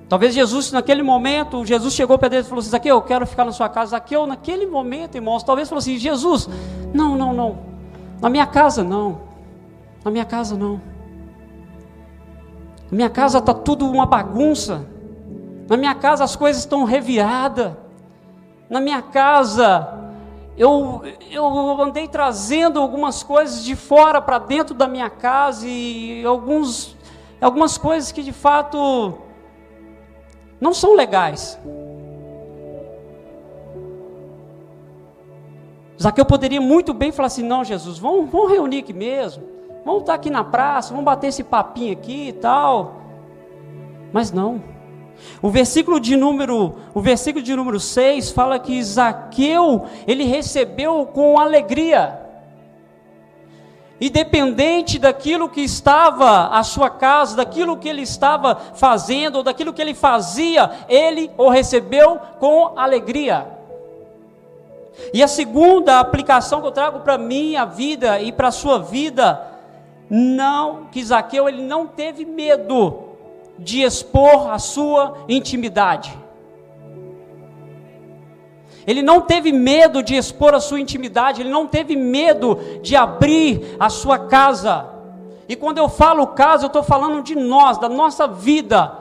Talvez 0.08 0.36
Jesus, 0.36 0.72
naquele 0.72 1.02
momento, 1.02 1.66
Jesus 1.66 1.94
chegou 1.94 2.18
para 2.18 2.28
ele 2.28 2.38
e 2.38 2.44
falou 2.44 2.62
assim: 2.62 2.76
Aqui 2.76 2.88
eu 2.88 3.02
quero 3.02 3.26
ficar 3.26 3.44
na 3.44 3.52
sua 3.52 3.68
casa. 3.68 3.98
Aqui 3.98 4.16
eu, 4.16 4.28
naquele 4.28 4.68
momento, 4.68 5.16
irmãos, 5.16 5.44
talvez 5.44 5.68
falou 5.68 5.80
assim: 5.80 5.98
Jesus, 5.98 6.48
não, 6.94 7.16
não, 7.16 7.34
não. 7.34 7.58
Na 8.22 8.30
minha 8.30 8.46
casa 8.46 8.84
não. 8.84 9.22
Na 10.04 10.12
minha 10.12 10.26
casa 10.26 10.56
não. 10.56 10.80
Na 12.92 12.96
minha 12.96 13.10
casa 13.10 13.40
está 13.40 13.54
tudo 13.54 13.90
uma 13.90 14.06
bagunça. 14.06 14.86
Na 15.68 15.76
minha 15.76 15.96
casa 15.96 16.24
as 16.24 16.36
coisas 16.36 16.62
estão 16.62 16.84
reviradas. 16.84 17.74
Na 18.70 18.82
minha 18.82 19.02
casa, 19.02 20.06
eu, 20.58 21.04
eu 21.30 21.82
andei 21.82 22.08
trazendo 22.08 22.80
algumas 22.80 23.22
coisas 23.22 23.64
de 23.64 23.76
fora 23.76 24.22
para 24.22 24.40
dentro 24.40 24.74
da 24.74 24.88
minha 24.88 25.10
casa 25.10 25.68
e 25.68 26.26
alguns, 26.26 26.96
algumas 27.40 27.78
coisas 27.78 28.12
que 28.12 28.24
de 28.24 28.32
fato 28.32 29.16
não 30.60 30.74
são 30.74 30.96
legais. 30.96 31.60
Zaqueu 36.02 36.26
poderia 36.26 36.60
muito 36.60 36.94
bem 36.94 37.12
falar 37.12 37.28
assim: 37.28 37.44
não, 37.44 37.64
Jesus, 37.64 38.00
vamos, 38.00 38.30
vamos 38.30 38.52
reunir 38.52 38.80
aqui 38.80 38.94
mesmo, 38.94 39.44
vamos 39.86 40.02
estar 40.02 40.14
aqui 40.14 40.30
na 40.30 40.44
praça, 40.44 40.90
vamos 40.90 41.06
bater 41.06 41.28
esse 41.28 41.44
papinho 41.44 41.94
aqui 41.94 42.30
e 42.30 42.34
tal. 42.34 43.02
Mas 44.12 44.32
não. 44.32 44.75
O 45.42 45.50
versículo 45.50 46.00
de 46.00 46.16
número, 46.16 46.76
o 46.94 47.02
versículo 47.02 47.44
de 47.44 47.56
número 47.56 47.80
6 47.80 48.32
fala 48.32 48.60
que 48.60 48.82
Zaqueu, 48.84 49.86
ele 50.08 50.24
recebeu 50.24 51.06
com 51.06 51.40
alegria. 51.40 52.22
Independente 54.00 55.00
daquilo 55.00 55.48
que 55.48 55.62
estava 55.62 56.48
a 56.48 56.64
sua 56.64 56.90
casa, 56.90 57.38
daquilo 57.38 57.78
que 57.78 57.88
ele 57.88 58.02
estava 58.02 58.56
fazendo, 58.56 59.38
ou 59.38 59.44
daquilo 59.44 59.72
que 59.72 59.82
ele 59.82 59.94
fazia, 59.94 60.70
ele 60.90 61.32
o 61.38 61.50
recebeu 61.50 62.20
com 62.40 62.78
alegria. 62.78 63.48
E 65.14 65.24
a 65.24 65.28
segunda 65.28 66.00
aplicação 66.00 66.62
que 66.62 66.68
eu 66.68 66.72
trago 66.72 67.02
para 67.02 67.18
minha 67.18 67.66
vida 67.66 68.20
e 68.20 68.32
para 68.32 68.50
a 68.50 68.52
sua 68.52 68.80
vida, 68.80 69.42
não 70.10 70.86
que 70.92 71.04
Zaqueu 71.04 71.48
ele 71.48 71.62
não 71.62 71.88
teve 71.88 72.26
medo 72.26 73.05
de 73.58 73.82
expor 73.82 74.50
a 74.52 74.60
sua 74.60 75.26
intimidade. 75.28 76.18
Ele 78.88 79.02
não 79.02 79.22
teve 79.22 79.52
medo 79.52 80.04
de 80.04 80.16
expor 80.16 80.54
a 80.54 80.60
sua 80.60 80.80
intimidade, 80.80 81.42
ele 81.42 81.50
não 81.50 81.66
teve 81.66 81.96
medo 81.96 82.60
de 82.82 82.96
abrir 82.96 83.76
a 83.80 83.90
sua 83.90 84.20
casa. 84.20 84.88
E 85.48 85.56
quando 85.56 85.78
eu 85.80 85.90
falo 85.90 86.28
casa, 86.28 86.66
eu 86.66 86.68
estou 86.68 86.84
falando 86.84 87.24
de 87.24 87.36
nós, 87.36 87.78
da 87.78 87.90
nossa 87.90 88.28
vida. 88.28 88.92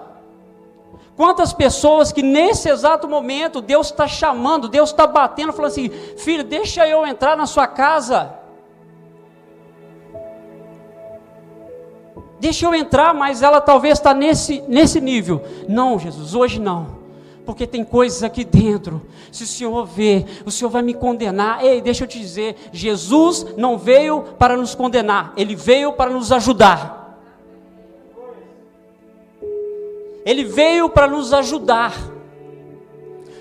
Quantas 1.17 1.53
pessoas 1.53 2.13
que 2.13 2.23
nesse 2.23 2.69
exato 2.69 3.07
momento 3.09 3.61
Deus 3.61 3.87
está 3.89 4.09
chamando, 4.09 4.69
Deus 4.69 4.91
está 4.91 5.07
batendo, 5.07 5.53
falando 5.53 5.71
assim: 5.71 5.89
filho, 5.89 6.43
deixa 6.43 6.89
eu 6.89 7.07
entrar 7.07 7.37
na 7.37 7.47
sua 7.47 7.67
casa. 7.67 8.44
Deixa 12.45 12.67
eu 12.67 12.75
entrar, 12.75 13.15
mas 13.15 13.41
ela 13.41 13.59
talvez 13.59 13.97
está 13.97 14.13
nesse, 14.13 14.63
nesse 14.69 15.01
nível. 15.01 15.43
Não, 15.67 15.99
Jesus, 15.99 16.35
hoje 16.35 16.61
não 16.61 17.03
porque 17.47 17.67
tem 17.67 17.85
coisas 17.85 18.23
aqui 18.23 18.45
dentro. 18.45 19.03
Se 19.33 19.45
o 19.45 19.47
Senhor 19.47 19.87
vê, 19.87 20.27
o 20.45 20.51
Senhor 20.51 20.71
vai 20.71 20.83
me 20.83 20.93
condenar. 20.93 21.65
Ei, 21.65 21.81
deixa 21.81 22.05
eu 22.05 22.09
te 22.09 22.19
dizer: 22.19 22.57
Jesus 22.71 23.47
não 23.57 23.79
veio 23.79 24.21
para 24.39 24.59
nos 24.59 24.75
condenar, 24.75 25.33
ele 25.39 25.55
veio 25.55 25.95
para 25.95 26.11
nos 26.11 26.31
ajudar. 26.33 27.19
Ele 30.27 30.45
veio 30.45 30.91
para 30.91 31.07
nos 31.07 31.33
ajudar. 31.33 32.13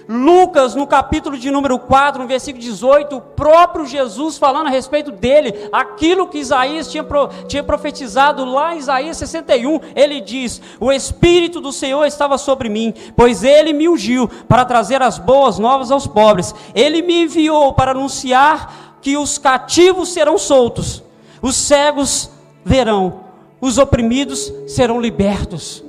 Lucas, 0.07 0.75
no 0.75 0.85
capítulo 0.85 1.37
de 1.37 1.49
número 1.49 1.79
4, 1.79 2.21
no 2.21 2.27
versículo 2.27 2.61
18, 2.61 3.15
o 3.15 3.21
próprio 3.21 3.85
Jesus 3.85 4.37
falando 4.37 4.67
a 4.67 4.69
respeito 4.69 5.11
dele, 5.11 5.69
aquilo 5.71 6.27
que 6.27 6.37
Isaías 6.37 6.91
tinha, 6.91 7.05
tinha 7.47 7.63
profetizado 7.63 8.43
lá 8.43 8.75
em 8.75 8.79
Isaías 8.79 9.17
61, 9.17 9.79
ele 9.95 10.19
diz: 10.19 10.61
O 10.79 10.91
Espírito 10.91 11.61
do 11.61 11.71
Senhor 11.71 12.05
estava 12.05 12.37
sobre 12.37 12.69
mim, 12.69 12.93
pois 13.15 13.43
ele 13.43 13.73
me 13.73 13.87
ungiu 13.87 14.27
para 14.47 14.65
trazer 14.65 15.01
as 15.01 15.17
boas 15.17 15.57
novas 15.57 15.91
aos 15.91 16.05
pobres, 16.05 16.53
ele 16.75 17.01
me 17.01 17.23
enviou 17.23 17.73
para 17.73 17.91
anunciar 17.91 18.97
que 19.01 19.17
os 19.17 19.37
cativos 19.37 20.09
serão 20.09 20.37
soltos, 20.37 21.03
os 21.41 21.55
cegos 21.55 22.29
verão, 22.63 23.21
os 23.59 23.77
oprimidos 23.77 24.51
serão 24.67 24.99
libertos. 24.99 25.83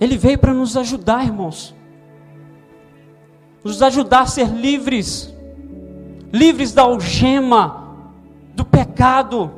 Ele 0.00 0.16
veio 0.16 0.38
para 0.38 0.52
nos 0.52 0.76
ajudar, 0.76 1.24
irmãos. 1.24 1.74
Nos 3.64 3.82
ajudar 3.82 4.20
a 4.20 4.26
ser 4.26 4.48
livres. 4.48 5.34
Livres 6.32 6.72
da 6.72 6.82
algema, 6.82 7.96
do 8.54 8.64
pecado. 8.64 9.50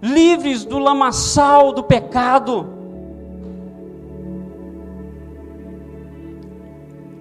Livres 0.00 0.64
do 0.64 0.78
lamaçal 0.78 1.72
do 1.72 1.82
pecado. 1.82 2.66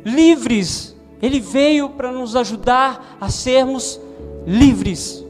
Livres. 0.04 0.96
Ele 1.22 1.40
veio 1.40 1.90
para 1.90 2.12
nos 2.12 2.36
ajudar 2.36 3.18
a 3.20 3.30
sermos 3.30 4.00
livres. 4.46 5.26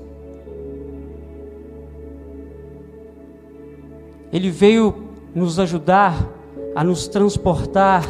Ele 4.32 4.50
veio 4.50 5.06
nos 5.34 5.60
ajudar 5.60 6.35
a 6.76 6.84
nos 6.84 7.08
transportar 7.08 8.04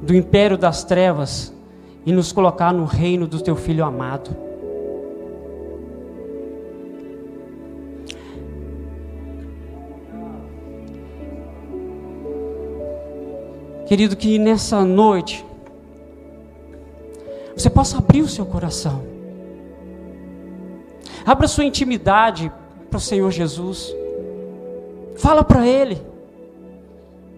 do 0.00 0.14
império 0.14 0.56
das 0.56 0.84
trevas 0.84 1.52
e 2.06 2.12
nos 2.12 2.32
colocar 2.32 2.72
no 2.72 2.84
reino 2.84 3.26
do 3.26 3.42
teu 3.42 3.56
filho 3.56 3.84
amado. 3.84 4.34
Querido, 13.86 14.16
que 14.16 14.38
nessa 14.38 14.84
noite 14.84 15.44
você 17.56 17.68
possa 17.68 17.98
abrir 17.98 18.22
o 18.22 18.28
seu 18.28 18.46
coração. 18.46 19.02
Abra 21.26 21.48
sua 21.48 21.64
intimidade 21.64 22.52
para 22.88 22.98
o 22.98 23.00
Senhor 23.00 23.30
Jesus. 23.30 23.97
Fala 25.28 25.44
para 25.44 25.66
Ele. 25.66 26.00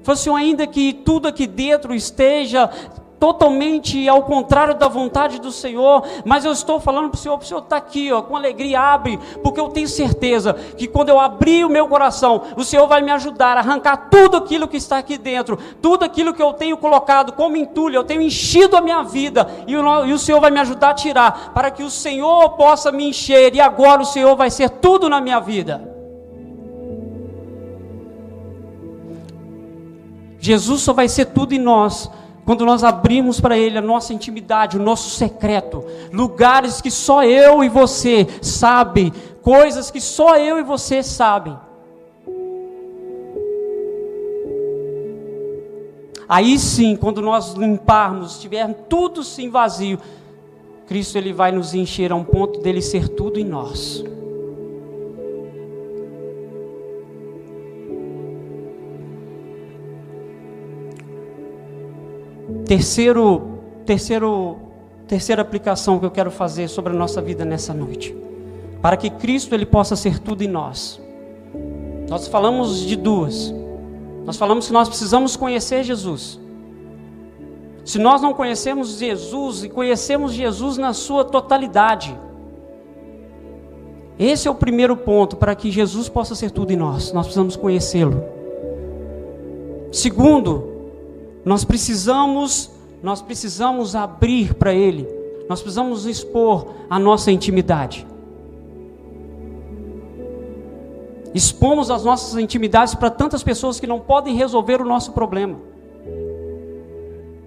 Fala 0.05 0.15
assim, 0.15 0.33
ainda 0.33 0.65
que 0.65 0.93
tudo 0.93 1.27
aqui 1.27 1.45
dentro 1.45 1.93
esteja 1.93 2.71
totalmente 3.19 4.09
ao 4.09 4.23
contrário 4.23 4.77
da 4.77 4.87
vontade 4.87 5.41
do 5.41 5.51
Senhor, 5.51 6.05
mas 6.25 6.45
eu 6.45 6.53
estou 6.53 6.79
falando 6.79 7.11
para 7.11 7.19
o 7.19 7.21
Senhor, 7.21 7.37
o 7.37 7.45
Senhor 7.45 7.59
está 7.59 7.79
aqui, 7.79 8.13
ó, 8.13 8.23
com 8.23 8.37
alegria, 8.37 8.81
abre, 8.81 9.19
porque 9.43 9.59
eu 9.59 9.71
tenho 9.71 9.89
certeza 9.89 10.55
que 10.55 10.87
quando 10.87 11.09
eu 11.09 11.19
abrir 11.19 11.65
o 11.65 11.69
meu 11.69 11.89
coração, 11.89 12.43
o 12.57 12.63
Senhor 12.63 12.87
vai 12.87 13.03
me 13.03 13.11
ajudar 13.11 13.57
a 13.57 13.61
arrancar 13.61 14.09
tudo 14.09 14.37
aquilo 14.37 14.69
que 14.69 14.77
está 14.77 14.99
aqui 14.99 15.19
dentro, 15.19 15.59
tudo 15.83 16.05
aquilo 16.05 16.33
que 16.33 16.41
eu 16.41 16.53
tenho 16.53 16.77
colocado 16.77 17.33
como 17.33 17.57
entulho, 17.57 17.97
eu 17.97 18.05
tenho 18.05 18.23
enchido 18.23 18.77
a 18.77 18.81
minha 18.81 19.03
vida, 19.03 19.49
e 19.67 19.77
o, 19.77 20.07
e 20.07 20.13
o 20.13 20.19
Senhor 20.19 20.41
vai 20.41 20.53
me 20.53 20.61
ajudar 20.61 20.91
a 20.91 20.95
tirar, 20.95 21.51
para 21.53 21.73
que 21.73 21.83
o 21.83 21.91
Senhor 21.91 22.51
possa 22.51 22.93
me 22.93 23.09
encher, 23.09 23.53
e 23.53 23.61
agora 23.61 24.01
o 24.01 24.07
Senhor 24.07 24.37
vai 24.37 24.49
ser 24.49 24.71
tudo 24.71 25.09
na 25.09 25.21
minha 25.21 25.41
vida. 25.41 25.99
Jesus 30.41 30.81
só 30.81 30.93
vai 30.93 31.09
ser 31.09 31.27
tudo 31.27 31.53
em 31.53 31.59
nós 31.59 32.11
quando 32.45 32.65
nós 32.65 32.83
abrimos 32.83 33.41
para 33.41 33.57
Ele 33.57 33.79
a 33.79 33.83
nossa 33.83 34.13
intimidade, 34.13 34.77
o 34.77 34.83
nosso 34.83 35.11
secreto, 35.11 35.85
lugares 36.13 36.81
que 36.81 36.91
só 36.91 37.23
eu 37.23 37.63
e 37.63 37.69
você 37.69 38.27
sabem, 38.43 39.13
coisas 39.43 39.91
que 39.91 40.01
só 40.01 40.37
eu 40.37 40.59
e 40.59 40.63
você 40.63 41.03
sabem. 41.03 41.57
Aí 46.29 46.59
sim, 46.59 46.97
quando 46.97 47.21
nós 47.21 47.55
limparmos, 47.55 48.33
estiver 48.33 48.73
tudo 48.89 49.23
sim 49.23 49.51
vazio, 49.51 49.99
Cristo 50.87 51.19
ele 51.19 51.33
vai 51.33 51.53
nos 51.53 51.75
encher 51.75 52.11
a 52.11 52.17
um 52.17 52.25
ponto 52.25 52.61
dele 52.61 52.81
ser 52.81 53.09
tudo 53.09 53.39
em 53.39 53.45
nós. 53.45 54.05
Terceiro, 62.71 63.59
terceiro, 63.85 64.59
terceira 65.09 65.43
aplicação 65.43 65.99
que 65.99 66.07
eu 66.07 66.11
quero 66.13 66.31
fazer 66.31 66.69
sobre 66.69 66.93
a 66.93 66.97
nossa 66.97 67.21
vida 67.21 67.45
nessa 67.45 67.75
noite, 67.75 68.17
para 68.81 68.97
que 68.97 69.11
Cristo 69.11 69.57
ele 69.57 69.67
possa 69.67 69.97
ser 69.97 70.21
tudo 70.21 70.45
em 70.45 70.47
nós. 70.47 71.03
Nós 72.09 72.29
falamos 72.29 72.79
de 72.87 72.95
duas. 72.95 73.53
Nós 74.25 74.37
falamos 74.37 74.69
que 74.69 74.73
nós 74.73 74.89
precisamos 74.89 75.35
conhecer 75.35 75.83
Jesus. 75.83 76.39
Se 77.85 77.99
nós 77.99 78.23
não 78.23 78.33
conhecemos 78.33 78.99
Jesus 78.99 79.65
e 79.65 79.69
conhecemos 79.69 80.33
Jesus 80.33 80.79
na 80.79 80.93
sua 80.93 81.25
totalidade, 81.25 82.17
esse 84.17 84.47
é 84.47 84.51
o 84.51 84.55
primeiro 84.55 84.97
ponto 84.97 85.37
para 85.37 85.57
que 85.57 85.73
Jesus 85.73 86.09
possa 86.09 86.37
ser 86.37 86.53
tudo 86.53 86.73
em 86.73 86.77
nós. 86.77 87.13
Nós 87.13 87.27
precisamos 87.27 87.57
conhecê-lo. 87.57 88.23
Segundo, 89.91 90.70
nós 91.45 91.65
precisamos, 91.65 92.71
nós 93.03 93.23
precisamos 93.23 93.97
abrir 93.97 94.55
para 94.55 94.75
Ele. 94.75 95.09
Nós 95.49 95.61
precisamos 95.61 96.07
expor 96.07 96.75
a 96.89 96.99
nossa 96.99 97.33
intimidade. 97.33 98.07
Expomos 101.35 101.91
as 101.91 102.05
nossas 102.05 102.39
intimidades 102.41 102.95
para 102.95 103.11
tantas 103.11 103.43
pessoas 103.43 103.79
que 103.79 103.87
não 103.87 104.01
podem 104.01 104.35
resolver 104.35 104.81
o 104.81 104.85
nosso 104.85 105.13
problema. 105.13 105.59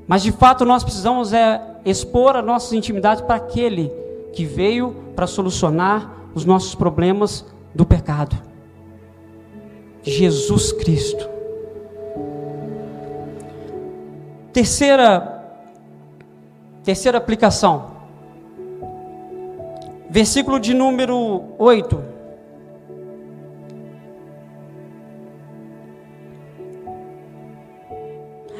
Mas 0.07 0.23
de 0.23 0.31
fato 0.31 0.65
nós 0.65 0.83
precisamos 0.83 1.33
é 1.33 1.61
expor 1.85 2.35
as 2.35 2.45
nossas 2.45 2.73
intimidades 2.73 3.23
para 3.23 3.35
aquele 3.35 3.91
que 4.33 4.45
veio 4.45 4.95
para 5.15 5.27
solucionar 5.27 6.29
os 6.33 6.45
nossos 6.45 6.75
problemas 6.75 7.45
do 7.73 7.85
pecado. 7.85 8.35
Jesus 10.01 10.71
Cristo. 10.71 11.32
Terceira, 14.53 15.43
terceira 16.83 17.17
aplicação. 17.17 17.87
Versículo 20.07 20.59
de 20.59 20.75
número 20.75 21.41
8. 21.57 22.03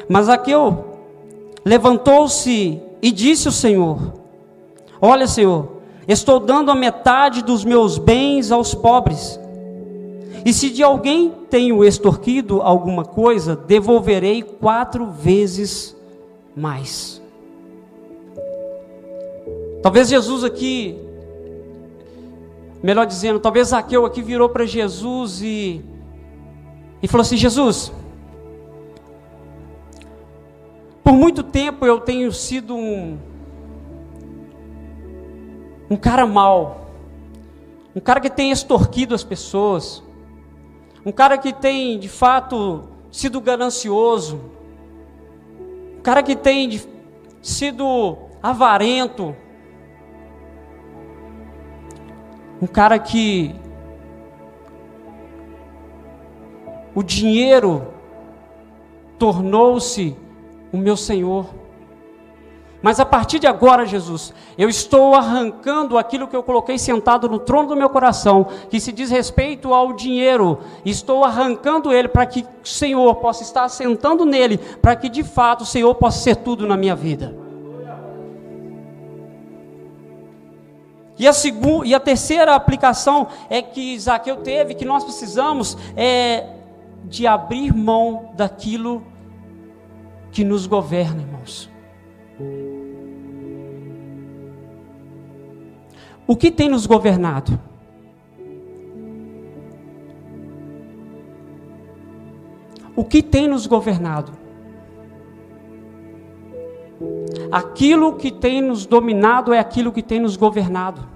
Mas 0.08 0.28
Aqueu 0.28 0.84
levantou-se 1.64 2.82
e 3.00 3.12
disse 3.12 3.48
o 3.48 3.52
Senhor: 3.52 4.14
Olha, 5.00 5.28
Senhor, 5.28 5.80
estou 6.08 6.40
dando 6.40 6.72
a 6.72 6.74
metade 6.74 7.40
dos 7.40 7.64
meus 7.64 7.98
bens 7.98 8.50
aos 8.50 8.74
pobres. 8.74 9.38
E 10.44 10.52
se 10.52 10.70
de 10.70 10.82
alguém 10.82 11.32
tenho 11.48 11.84
extorquido 11.84 12.60
alguma 12.60 13.04
coisa, 13.04 13.56
devolverei 13.56 14.42
quatro 14.42 15.06
vezes 15.06 15.96
mais. 16.54 17.22
Talvez 19.82 20.08
Jesus 20.08 20.44
aqui, 20.44 20.98
melhor 22.82 23.06
dizendo, 23.06 23.40
talvez 23.40 23.68
Zaqueu 23.68 24.04
aqui 24.04 24.22
virou 24.22 24.48
para 24.48 24.66
Jesus 24.66 25.40
e, 25.42 25.82
e 27.02 27.08
falou 27.08 27.22
assim: 27.22 27.36
Jesus, 27.36 27.92
Por 31.04 31.12
muito 31.12 31.42
tempo 31.42 31.84
eu 31.84 32.00
tenho 32.00 32.32
sido 32.32 32.74
um, 32.74 33.18
um 35.90 35.96
cara 35.96 36.26
mau, 36.26 36.88
um 37.94 38.00
cara 38.00 38.20
que 38.20 38.30
tem 38.30 38.50
extorquido 38.50 39.14
as 39.14 39.22
pessoas, 39.22 40.02
um 41.04 41.12
cara 41.12 41.36
que 41.36 41.52
tem 41.52 41.98
de 41.98 42.08
fato 42.08 42.84
sido 43.10 43.40
ganancioso, 43.40 44.40
um 45.98 46.02
cara 46.02 46.22
que 46.22 46.34
tem 46.34 46.68
de, 46.68 46.88
sido 47.42 48.16
avarento, 48.42 49.36
um 52.60 52.66
cara 52.66 52.98
que 52.98 53.54
o 56.94 57.02
dinheiro 57.02 57.92
tornou-se 59.18 60.16
o 60.72 60.76
meu 60.76 60.96
Senhor. 60.96 61.63
Mas 62.84 63.00
a 63.00 63.06
partir 63.06 63.38
de 63.38 63.46
agora, 63.46 63.86
Jesus, 63.86 64.34
eu 64.58 64.68
estou 64.68 65.14
arrancando 65.14 65.96
aquilo 65.96 66.28
que 66.28 66.36
eu 66.36 66.42
coloquei 66.42 66.76
sentado 66.76 67.30
no 67.30 67.38
trono 67.38 67.68
do 67.68 67.76
meu 67.76 67.88
coração, 67.88 68.46
que 68.68 68.78
se 68.78 68.92
diz 68.92 69.10
respeito 69.10 69.72
ao 69.72 69.94
dinheiro. 69.94 70.58
Estou 70.84 71.24
arrancando 71.24 71.90
ele 71.90 72.08
para 72.08 72.26
que 72.26 72.42
o 72.42 72.68
Senhor 72.68 73.14
possa 73.14 73.42
estar 73.42 73.66
sentando 73.70 74.26
nele, 74.26 74.58
para 74.58 74.94
que 74.94 75.08
de 75.08 75.24
fato 75.24 75.62
o 75.62 75.66
Senhor 75.66 75.94
possa 75.94 76.18
ser 76.18 76.36
tudo 76.36 76.66
na 76.66 76.76
minha 76.76 76.94
vida. 76.94 77.34
E 81.18 81.26
a, 81.26 81.32
segunda, 81.32 81.86
e 81.86 81.94
a 81.94 82.00
terceira 82.00 82.54
aplicação 82.54 83.28
é 83.48 83.62
que 83.62 83.98
Zaqueu 83.98 84.36
teve, 84.36 84.74
que 84.74 84.84
nós 84.84 85.02
precisamos, 85.04 85.74
é 85.96 86.48
de 87.04 87.26
abrir 87.26 87.74
mão 87.74 88.28
daquilo 88.34 89.02
que 90.30 90.44
nos 90.44 90.66
governa, 90.66 91.22
irmãos. 91.22 91.72
O 96.26 96.36
que 96.36 96.50
tem 96.50 96.68
nos 96.68 96.86
governado? 96.86 97.58
O 102.96 103.04
que 103.04 103.22
tem 103.22 103.46
nos 103.46 103.66
governado? 103.66 104.32
Aquilo 107.50 108.14
que 108.14 108.30
tem 108.30 108.62
nos 108.62 108.86
dominado 108.86 109.52
é 109.52 109.58
aquilo 109.58 109.92
que 109.92 110.02
tem 110.02 110.20
nos 110.20 110.36
governado. 110.36 111.06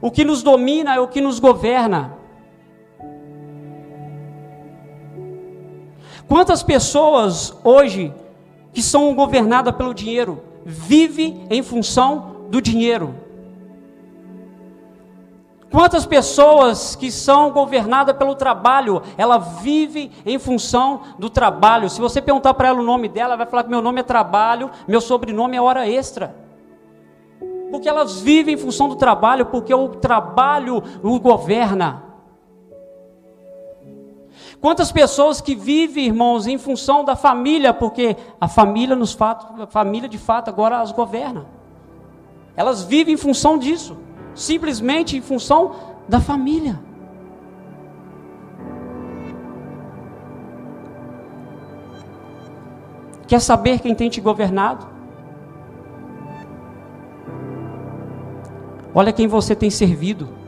O 0.00 0.10
que 0.10 0.24
nos 0.24 0.42
domina 0.42 0.94
é 0.94 1.00
o 1.00 1.08
que 1.08 1.20
nos 1.20 1.40
governa. 1.40 2.16
Quantas 6.28 6.62
pessoas 6.62 7.56
hoje 7.64 8.12
que 8.72 8.82
são 8.82 9.14
governadas 9.14 9.74
pelo 9.74 9.92
dinheiro 9.92 10.51
vivem 10.64 11.46
em 11.50 11.62
função 11.62 12.46
do 12.50 12.60
dinheiro? 12.60 13.14
Quantas 15.72 16.04
pessoas 16.04 16.94
que 16.94 17.10
são 17.10 17.50
governadas 17.50 18.14
pelo 18.14 18.34
trabalho, 18.34 19.02
ela 19.16 19.38
vive 19.38 20.12
em 20.26 20.38
função 20.38 21.00
do 21.18 21.30
trabalho. 21.30 21.88
Se 21.88 21.98
você 21.98 22.20
perguntar 22.20 22.52
para 22.52 22.68
ela 22.68 22.80
o 22.80 22.84
nome 22.84 23.08
dela, 23.08 23.30
ela 23.30 23.36
vai 23.38 23.46
falar 23.46 23.64
que 23.64 23.70
meu 23.70 23.80
nome 23.80 24.00
é 24.00 24.02
trabalho, 24.02 24.70
meu 24.86 25.00
sobrenome 25.00 25.56
é 25.56 25.62
hora 25.62 25.88
extra. 25.88 26.36
Porque 27.70 27.88
elas 27.88 28.20
vivem 28.20 28.52
em 28.54 28.58
função 28.58 28.86
do 28.86 28.96
trabalho, 28.96 29.46
porque 29.46 29.72
o 29.72 29.88
trabalho 29.88 30.82
o 31.02 31.18
governa. 31.18 32.11
Quantas 34.62 34.92
pessoas 34.92 35.40
que 35.40 35.56
vivem, 35.56 36.06
irmãos, 36.06 36.46
em 36.46 36.56
função 36.56 37.04
da 37.04 37.16
família, 37.16 37.74
porque 37.74 38.16
a 38.40 38.46
família 38.46 38.94
nos 38.94 39.12
fato, 39.12 39.60
a 39.60 39.66
família 39.66 40.08
de 40.08 40.18
fato 40.18 40.48
agora 40.48 40.80
as 40.80 40.92
governa. 40.92 41.46
Elas 42.54 42.84
vivem 42.84 43.14
em 43.14 43.16
função 43.16 43.58
disso, 43.58 43.98
simplesmente 44.36 45.16
em 45.16 45.20
função 45.20 45.72
da 46.08 46.20
família. 46.20 46.78
Quer 53.26 53.40
saber 53.40 53.80
quem 53.80 53.96
tem 53.96 54.08
te 54.08 54.20
governado? 54.20 54.86
Olha 58.94 59.12
quem 59.12 59.26
você 59.26 59.56
tem 59.56 59.70
servido. 59.70 60.41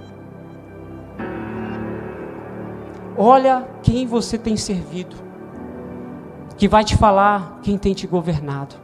Olha 3.17 3.67
quem 3.83 4.07
você 4.07 4.37
tem 4.37 4.57
servido, 4.57 5.17
que 6.57 6.67
vai 6.67 6.85
te 6.85 6.97
falar 6.97 7.61
quem 7.63 7.79
tem 7.79 7.95
te 7.95 8.07
governado. 8.07 8.75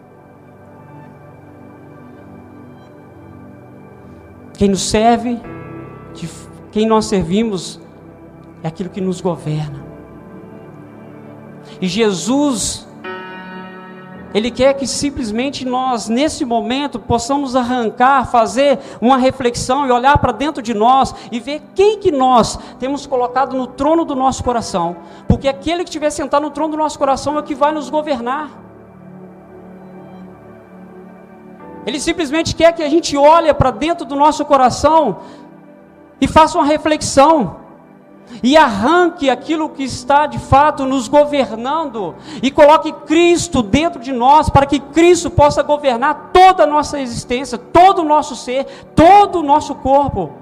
Quem 4.54 4.68
nos 4.68 4.82
serve, 4.82 5.40
quem 6.70 6.86
nós 6.86 7.06
servimos, 7.06 7.80
é 8.62 8.68
aquilo 8.68 8.90
que 8.90 9.00
nos 9.00 9.20
governa. 9.20 9.82
E 11.80 11.88
Jesus 11.88 12.86
ele 14.32 14.50
quer 14.50 14.74
que 14.74 14.86
simplesmente 14.86 15.64
nós, 15.64 16.08
nesse 16.08 16.44
momento, 16.44 16.98
possamos 16.98 17.56
arrancar, 17.56 18.30
fazer 18.30 18.78
uma 19.00 19.16
reflexão 19.16 19.86
e 19.86 19.90
olhar 19.90 20.18
para 20.18 20.32
dentro 20.32 20.62
de 20.62 20.72
nós 20.72 21.14
e 21.32 21.40
ver 21.40 21.62
quem 21.74 21.98
que 21.98 22.12
nós 22.12 22.58
temos 22.78 23.06
colocado 23.06 23.56
no 23.56 23.66
trono 23.66 24.04
do 24.04 24.14
nosso 24.14 24.44
coração. 24.44 24.96
Porque 25.26 25.48
aquele 25.48 25.82
que 25.82 25.90
estiver 25.90 26.10
sentado 26.10 26.42
no 26.42 26.50
trono 26.50 26.72
do 26.72 26.76
nosso 26.76 26.98
coração 26.98 27.36
é 27.36 27.40
o 27.40 27.42
que 27.42 27.54
vai 27.54 27.72
nos 27.72 27.90
governar. 27.90 28.50
Ele 31.84 31.98
simplesmente 31.98 32.54
quer 32.54 32.72
que 32.72 32.82
a 32.82 32.88
gente 32.88 33.16
olhe 33.16 33.52
para 33.54 33.70
dentro 33.70 34.04
do 34.04 34.14
nosso 34.14 34.44
coração 34.44 35.20
e 36.20 36.28
faça 36.28 36.56
uma 36.56 36.66
reflexão 36.66 37.59
e 38.42 38.56
arranque 38.56 39.28
aquilo 39.28 39.68
que 39.68 39.82
está 39.82 40.26
de 40.26 40.38
fato 40.38 40.84
nos 40.84 41.08
governando 41.08 42.14
e 42.42 42.50
coloque 42.50 42.92
Cristo 43.06 43.62
dentro 43.62 44.00
de 44.00 44.12
nós 44.12 44.48
para 44.48 44.66
que 44.66 44.78
Cristo 44.78 45.30
possa 45.30 45.62
governar 45.62 46.30
toda 46.32 46.64
a 46.64 46.66
nossa 46.66 47.00
existência, 47.00 47.58
todo 47.58 48.02
o 48.02 48.04
nosso 48.04 48.34
ser, 48.36 48.64
todo 48.94 49.40
o 49.40 49.42
nosso 49.42 49.74
corpo. 49.76 50.32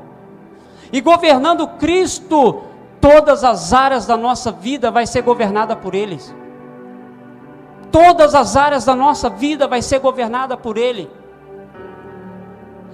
E 0.92 1.01
governando 1.01 1.66
Cristo, 1.66 2.62
todas 3.01 3.44
as 3.44 3.72
áreas 3.72 4.07
da 4.07 4.16
nossa 4.16 4.51
vida 4.51 4.90
vai 4.90 5.07
ser 5.07 5.22
governada 5.22 5.77
por 5.77 5.94
eles. 5.94 6.35
Todas 7.90 8.35
as 8.35 8.57
áreas 8.57 8.85
da 8.85 8.94
nossa 8.94 9.29
vida 9.31 9.66
vai 9.66 9.83
ser 9.83 9.98
governada 9.98 10.57
por 10.57 10.77
ele. 10.77 11.11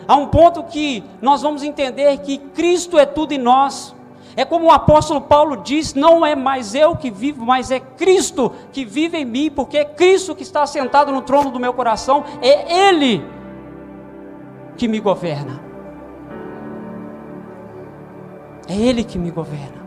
Há 0.06 0.16
um 0.16 0.26
ponto 0.26 0.62
que 0.64 1.02
nós 1.20 1.42
vamos 1.42 1.62
entender 1.62 2.18
que 2.18 2.38
Cristo 2.38 2.98
é 2.98 3.06
tudo 3.06 3.32
em 3.32 3.38
nós. 3.38 3.93
É 4.36 4.44
como 4.44 4.66
o 4.66 4.70
apóstolo 4.70 5.20
Paulo 5.20 5.56
diz: 5.58 5.94
não 5.94 6.24
é 6.24 6.34
mais 6.34 6.74
eu 6.74 6.96
que 6.96 7.10
vivo, 7.10 7.44
mas 7.44 7.70
é 7.70 7.78
Cristo 7.78 8.52
que 8.72 8.84
vive 8.84 9.18
em 9.18 9.24
mim, 9.24 9.50
porque 9.50 9.78
é 9.78 9.84
Cristo 9.84 10.34
que 10.34 10.42
está 10.42 10.66
sentado 10.66 11.12
no 11.12 11.22
trono 11.22 11.50
do 11.50 11.60
meu 11.60 11.72
coração, 11.72 12.24
é 12.42 12.88
Ele 12.88 13.24
que 14.76 14.88
me 14.88 14.98
governa. 14.98 15.62
É 18.68 18.74
Ele 18.74 19.04
que 19.04 19.18
me 19.18 19.30
governa. 19.30 19.84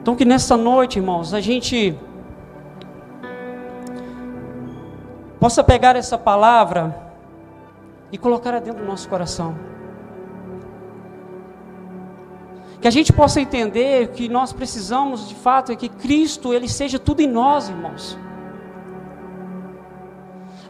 Então, 0.00 0.16
que 0.16 0.24
nessa 0.24 0.56
noite, 0.56 0.98
irmãos, 0.98 1.34
a 1.34 1.40
gente 1.40 1.94
possa 5.38 5.62
pegar 5.62 5.96
essa 5.96 6.16
palavra 6.16 7.07
e 8.10 8.18
colocar 8.18 8.58
dentro 8.60 8.82
do 8.82 8.86
nosso 8.86 9.08
coração. 9.08 9.56
Que 12.80 12.86
a 12.86 12.90
gente 12.90 13.12
possa 13.12 13.40
entender 13.40 14.08
que 14.08 14.28
nós 14.28 14.52
precisamos 14.52 15.28
de 15.28 15.34
fato 15.34 15.72
é 15.72 15.76
que 15.76 15.88
Cristo 15.88 16.54
ele 16.54 16.68
seja 16.68 16.98
tudo 16.98 17.20
em 17.20 17.26
nós, 17.26 17.68
irmãos. 17.68 18.16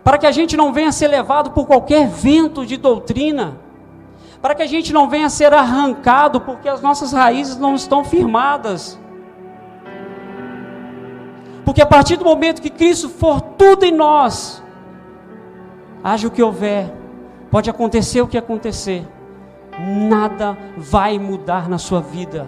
Para 0.03 0.17
que 0.17 0.27
a 0.27 0.33
gente 0.33 0.57
não 0.57 0.73
venha 0.73 0.91
ser 0.91 1.09
levado 1.09 1.51
por 1.51 1.67
qualquer 1.67 2.09
vento 2.09 2.65
de 2.65 2.79
doutrina, 2.79 3.59
para 4.41 4.55
que 4.55 4.63
a 4.63 4.67
gente 4.67 4.93
não 4.93 5.09
venha 5.09 5.29
ser 5.29 5.53
arrancado 5.53 6.41
porque 6.41 6.69
as 6.69 6.81
nossas 6.81 7.13
raízes 7.13 7.59
não 7.59 7.75
estão 7.75 8.03
firmadas. 8.05 8.99
Porque 11.63 11.83
a 11.83 11.87
partir 11.87 12.17
do 12.17 12.25
momento 12.25 12.63
que 12.63 12.71
Cristo 12.71 13.11
for 13.11 13.43
tudo 13.43 13.85
em 13.85 13.93
nós, 13.93 14.63
haja 16.03 16.27
o 16.27 16.31
que 16.31 16.43
houver, 16.43 16.98
Pode 17.51 17.71
acontecer 17.71 18.21
o 18.21 18.29
que 18.29 18.37
acontecer, 18.37 19.07
nada 20.09 20.57
vai 20.77 21.19
mudar 21.19 21.69
na 21.69 21.79
sua 21.79 22.01
vida, 22.01 22.47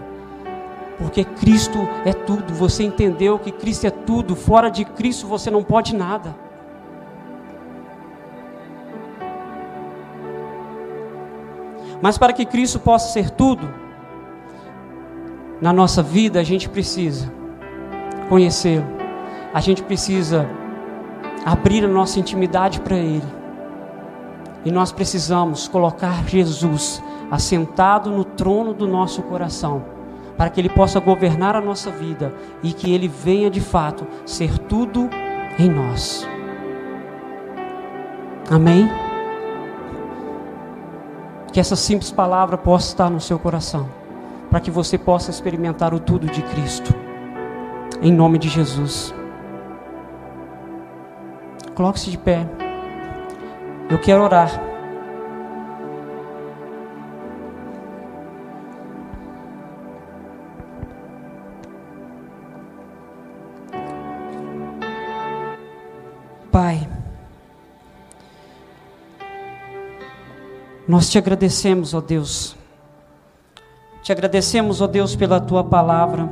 porque 0.99 1.25
Cristo 1.25 1.79
é 2.05 2.13
tudo. 2.13 2.53
Você 2.55 2.85
entendeu 2.85 3.39
que 3.39 3.51
Cristo 3.51 3.87
é 3.87 3.91
tudo, 3.91 4.37
fora 4.37 4.69
de 4.69 4.85
Cristo 4.85 5.27
você 5.27 5.51
não 5.51 5.63
pode 5.63 5.95
nada. 5.95 6.35
Mas 12.03 12.17
para 12.17 12.33
que 12.33 12.45
Cristo 12.45 12.79
possa 12.79 13.13
ser 13.13 13.31
tudo, 13.31 13.69
na 15.61 15.73
nossa 15.73 16.03
vida, 16.03 16.41
a 16.41 16.43
gente 16.43 16.69
precisa 16.69 17.31
conhecê-lo, 18.29 18.87
a 19.53 19.61
gente 19.61 19.83
precisa 19.83 20.49
abrir 21.45 21.85
a 21.85 21.89
nossa 21.89 22.19
intimidade 22.19 22.81
para 22.81 22.97
Ele, 22.97 23.39
e 24.64 24.70
nós 24.70 24.92
precisamos 24.92 25.68
colocar 25.68 26.27
Jesus 26.29 27.03
assentado 27.31 28.11
no 28.11 28.25
trono 28.25 28.75
do 28.75 28.87
nosso 28.87 29.23
coração, 29.23 29.85
para 30.37 30.51
que 30.51 30.61
Ele 30.61 30.68
possa 30.68 31.01
governar 31.01 31.55
a 31.55 31.61
nossa 31.61 31.90
vida 31.90 32.35
e 32.62 32.73
que 32.73 32.92
Ele 32.92 33.09
venha 33.09 33.51
de 33.51 33.61
fato 33.61 34.07
ser 34.27 34.59
tudo 34.59 35.09
em 35.59 35.68
nós. 35.68 36.29
Amém? 38.51 38.90
Que 41.53 41.61
essa 41.61 41.77
simples 41.77 42.11
palavra 42.11 42.59
possa 42.59 42.88
estar 42.88 43.11
no 43.11 43.20
seu 43.20 43.38
coração 43.38 44.01
para 44.51 44.61
que 44.61 44.70
você 44.70 44.99
possa 44.99 45.31
experimentar 45.31 45.94
o 45.94 46.01
tudo 46.01 46.27
de 46.27 46.42
Cristo. 46.42 46.92
Em 48.03 48.12
nome 48.12 48.38
de 48.38 48.49
Jesus. 48.49 49.14
Coloque-se 51.75 52.11
de 52.11 52.18
pé. 52.18 52.60
Eu 53.90 53.98
quero 53.98 54.22
orar. 54.22 54.48
Pai, 66.53 66.88
nós 70.87 71.11
te 71.11 71.18
agradecemos, 71.18 71.94
ó 71.94 72.00
Deus 72.00 72.57
te 74.03 74.12
agradecemos, 74.12 74.81
ó 74.81 74.87
Deus, 74.87 75.14
pela 75.14 75.40
tua 75.40 75.62
palavra. 75.62 76.29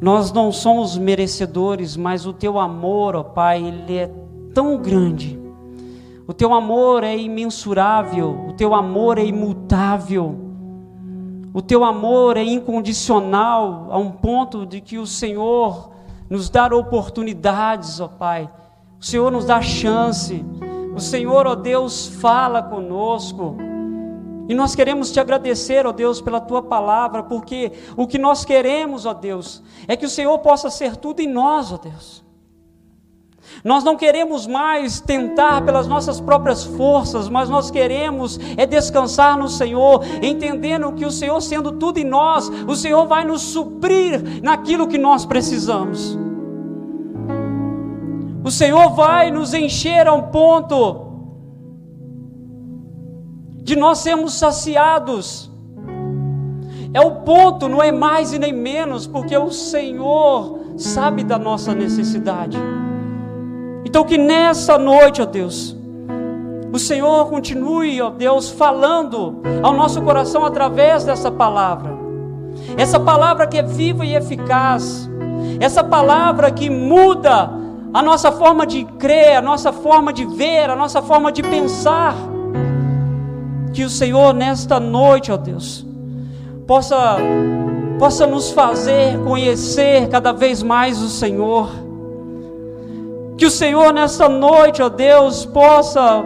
Nós 0.00 0.32
não 0.32 0.52
somos 0.52 0.98
merecedores, 0.98 1.96
mas 1.96 2.26
o 2.26 2.32
teu 2.32 2.58
amor, 2.58 3.14
ó 3.14 3.22
Pai, 3.22 3.62
ele 3.62 3.96
é 3.96 4.10
tão 4.52 4.76
grande. 4.78 5.38
O 6.26 6.32
teu 6.32 6.54
amor 6.54 7.04
é 7.04 7.16
imensurável, 7.16 8.46
o 8.48 8.52
teu 8.52 8.74
amor 8.74 9.18
é 9.18 9.24
imutável. 9.24 10.38
O 11.52 11.60
teu 11.60 11.84
amor 11.84 12.36
é 12.36 12.42
incondicional 12.42 13.88
a 13.90 13.98
um 13.98 14.10
ponto 14.10 14.64
de 14.64 14.80
que 14.80 14.98
o 14.98 15.06
Senhor 15.06 15.90
nos 16.30 16.48
dá 16.48 16.66
oportunidades, 16.74 18.00
ó 18.00 18.08
Pai. 18.08 18.50
O 18.98 19.04
Senhor 19.04 19.30
nos 19.30 19.44
dá 19.44 19.60
chance. 19.60 20.42
O 20.94 21.00
Senhor, 21.00 21.46
ó 21.46 21.54
Deus, 21.54 22.06
fala 22.06 22.62
conosco. 22.62 23.56
E 24.48 24.54
nós 24.54 24.74
queremos 24.74 25.12
te 25.12 25.20
agradecer, 25.20 25.86
ó 25.86 25.92
Deus, 25.92 26.20
pela 26.20 26.40
tua 26.40 26.62
palavra, 26.62 27.22
porque 27.22 27.72
o 27.96 28.06
que 28.06 28.18
nós 28.18 28.44
queremos, 28.44 29.06
ó 29.06 29.12
Deus, 29.12 29.62
é 29.86 29.96
que 29.96 30.06
o 30.06 30.10
Senhor 30.10 30.38
possa 30.38 30.70
ser 30.70 30.96
tudo 30.96 31.20
em 31.20 31.28
nós, 31.28 31.72
ó 31.72 31.76
Deus. 31.76 32.24
Nós 33.64 33.84
não 33.84 33.96
queremos 33.96 34.46
mais 34.46 35.00
tentar 35.00 35.64
pelas 35.64 35.86
nossas 35.86 36.20
próprias 36.20 36.64
forças, 36.64 37.28
mas 37.28 37.48
nós 37.48 37.70
queremos 37.70 38.38
é 38.56 38.66
descansar 38.66 39.38
no 39.38 39.48
Senhor, 39.48 40.04
entendendo 40.22 40.92
que 40.92 41.04
o 41.04 41.10
Senhor 41.10 41.40
sendo 41.40 41.72
tudo 41.72 41.98
em 41.98 42.04
nós, 42.04 42.48
o 42.66 42.74
Senhor 42.74 43.06
vai 43.06 43.24
nos 43.24 43.42
suprir 43.42 44.42
naquilo 44.42 44.88
que 44.88 44.98
nós 44.98 45.24
precisamos. 45.24 46.18
O 48.44 48.50
Senhor 48.50 48.90
vai 48.90 49.30
nos 49.30 49.54
encher 49.54 50.08
a 50.08 50.12
um 50.12 50.22
ponto 50.22 51.12
de 53.62 53.76
nós 53.76 53.98
sermos 53.98 54.34
saciados. 54.34 55.50
É 56.92 57.00
o 57.00 57.22
ponto, 57.22 57.68
não 57.68 57.82
é 57.82 57.92
mais 57.92 58.32
e 58.32 58.38
nem 58.38 58.52
menos, 58.52 59.06
porque 59.06 59.36
o 59.36 59.50
Senhor 59.50 60.58
sabe 60.76 61.22
da 61.22 61.38
nossa 61.38 61.72
necessidade. 61.72 62.58
Então, 63.84 64.04
que 64.04 64.16
nessa 64.16 64.78
noite, 64.78 65.20
ó 65.20 65.24
Deus, 65.24 65.76
o 66.72 66.78
Senhor 66.78 67.28
continue, 67.28 68.00
ó 68.00 68.08
Deus, 68.10 68.50
falando 68.50 69.42
ao 69.62 69.74
nosso 69.74 70.00
coração 70.00 70.46
através 70.46 71.04
dessa 71.04 71.30
palavra. 71.30 71.92
Essa 72.76 72.98
palavra 72.98 73.46
que 73.46 73.58
é 73.58 73.62
viva 73.62 74.06
e 74.06 74.14
eficaz. 74.14 75.08
Essa 75.60 75.84
palavra 75.84 76.50
que 76.50 76.70
muda 76.70 77.50
a 77.92 78.02
nossa 78.02 78.32
forma 78.32 78.66
de 78.66 78.84
crer, 78.84 79.36
a 79.36 79.42
nossa 79.42 79.72
forma 79.72 80.12
de 80.12 80.24
ver, 80.24 80.70
a 80.70 80.76
nossa 80.76 81.02
forma 81.02 81.30
de 81.30 81.42
pensar. 81.42 82.14
Que 83.72 83.84
o 83.84 83.90
Senhor, 83.90 84.32
nesta 84.32 84.80
noite, 84.80 85.30
ó 85.30 85.36
Deus, 85.36 85.84
possa, 86.66 87.16
possa 87.98 88.26
nos 88.26 88.50
fazer 88.50 89.18
conhecer 89.24 90.08
cada 90.08 90.32
vez 90.32 90.62
mais 90.62 91.02
o 91.02 91.08
Senhor. 91.08 91.68
Que 93.42 93.46
o 93.46 93.50
Senhor, 93.50 93.92
nesta 93.92 94.28
noite, 94.28 94.80
ó 94.80 94.88
Deus, 94.88 95.44
possa 95.44 96.22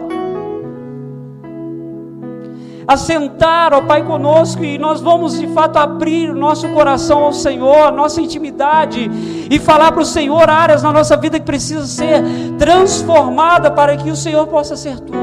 assentar, 2.87 3.73
ó 3.73 3.81
Pai, 3.81 4.05
conosco 4.05 4.63
e 4.63 4.77
nós 4.77 5.01
vamos 5.01 5.39
de 5.39 5.47
fato 5.47 5.77
abrir 5.77 6.29
o 6.29 6.35
nosso 6.35 6.69
coração 6.69 7.23
ao 7.23 7.33
Senhor, 7.33 7.91
nossa 7.91 8.21
intimidade 8.21 9.09
e 9.49 9.57
falar 9.57 9.93
para 9.93 10.03
o 10.03 10.05
Senhor 10.05 10.47
áreas 10.47 10.83
na 10.83 10.93
nossa 10.93 11.17
vida 11.17 11.39
que 11.39 11.45
precisa 11.47 11.87
ser 11.87 12.21
transformada 12.59 13.71
para 13.71 13.97
que 13.97 14.11
o 14.11 14.15
Senhor 14.15 14.45
possa 14.45 14.77
ser 14.77 14.99
tudo. 14.99 15.17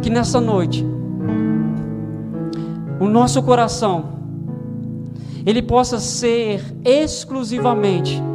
que 0.00 0.08
nessa 0.08 0.40
noite 0.40 0.82
o 2.98 3.04
nosso 3.06 3.42
coração 3.42 4.18
ele 5.44 5.60
possa 5.60 6.00
ser 6.00 6.64
exclusivamente 6.82 8.29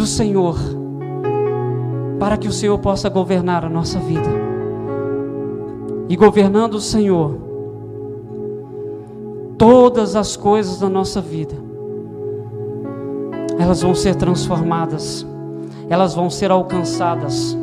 do 0.00 0.06
Senhor, 0.06 0.56
para 2.18 2.38
que 2.38 2.48
o 2.48 2.52
Senhor 2.52 2.78
possa 2.78 3.10
governar 3.10 3.66
a 3.66 3.68
nossa 3.68 3.98
vida. 3.98 4.30
E 6.08 6.16
governando 6.16 6.76
o 6.76 6.80
Senhor, 6.80 7.36
todas 9.58 10.16
as 10.16 10.38
coisas 10.38 10.80
da 10.80 10.88
nossa 10.88 11.20
vida, 11.20 11.54
elas 13.58 13.82
vão 13.82 13.94
ser 13.94 14.14
transformadas, 14.14 15.26
elas 15.90 16.14
vão 16.14 16.30
ser 16.30 16.50
alcançadas 16.50 17.54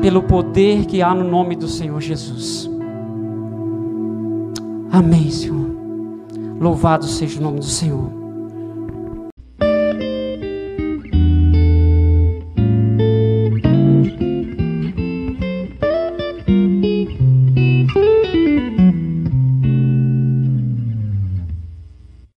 pelo 0.00 0.22
poder 0.22 0.86
que 0.86 1.02
há 1.02 1.14
no 1.14 1.28
nome 1.28 1.56
do 1.56 1.68
Senhor 1.68 2.00
Jesus. 2.00 2.70
Amém, 4.90 5.30
Senhor. 5.30 5.76
Louvado 6.58 7.04
seja 7.04 7.38
o 7.38 7.42
nome 7.42 7.58
do 7.58 7.66
Senhor. 7.66 8.25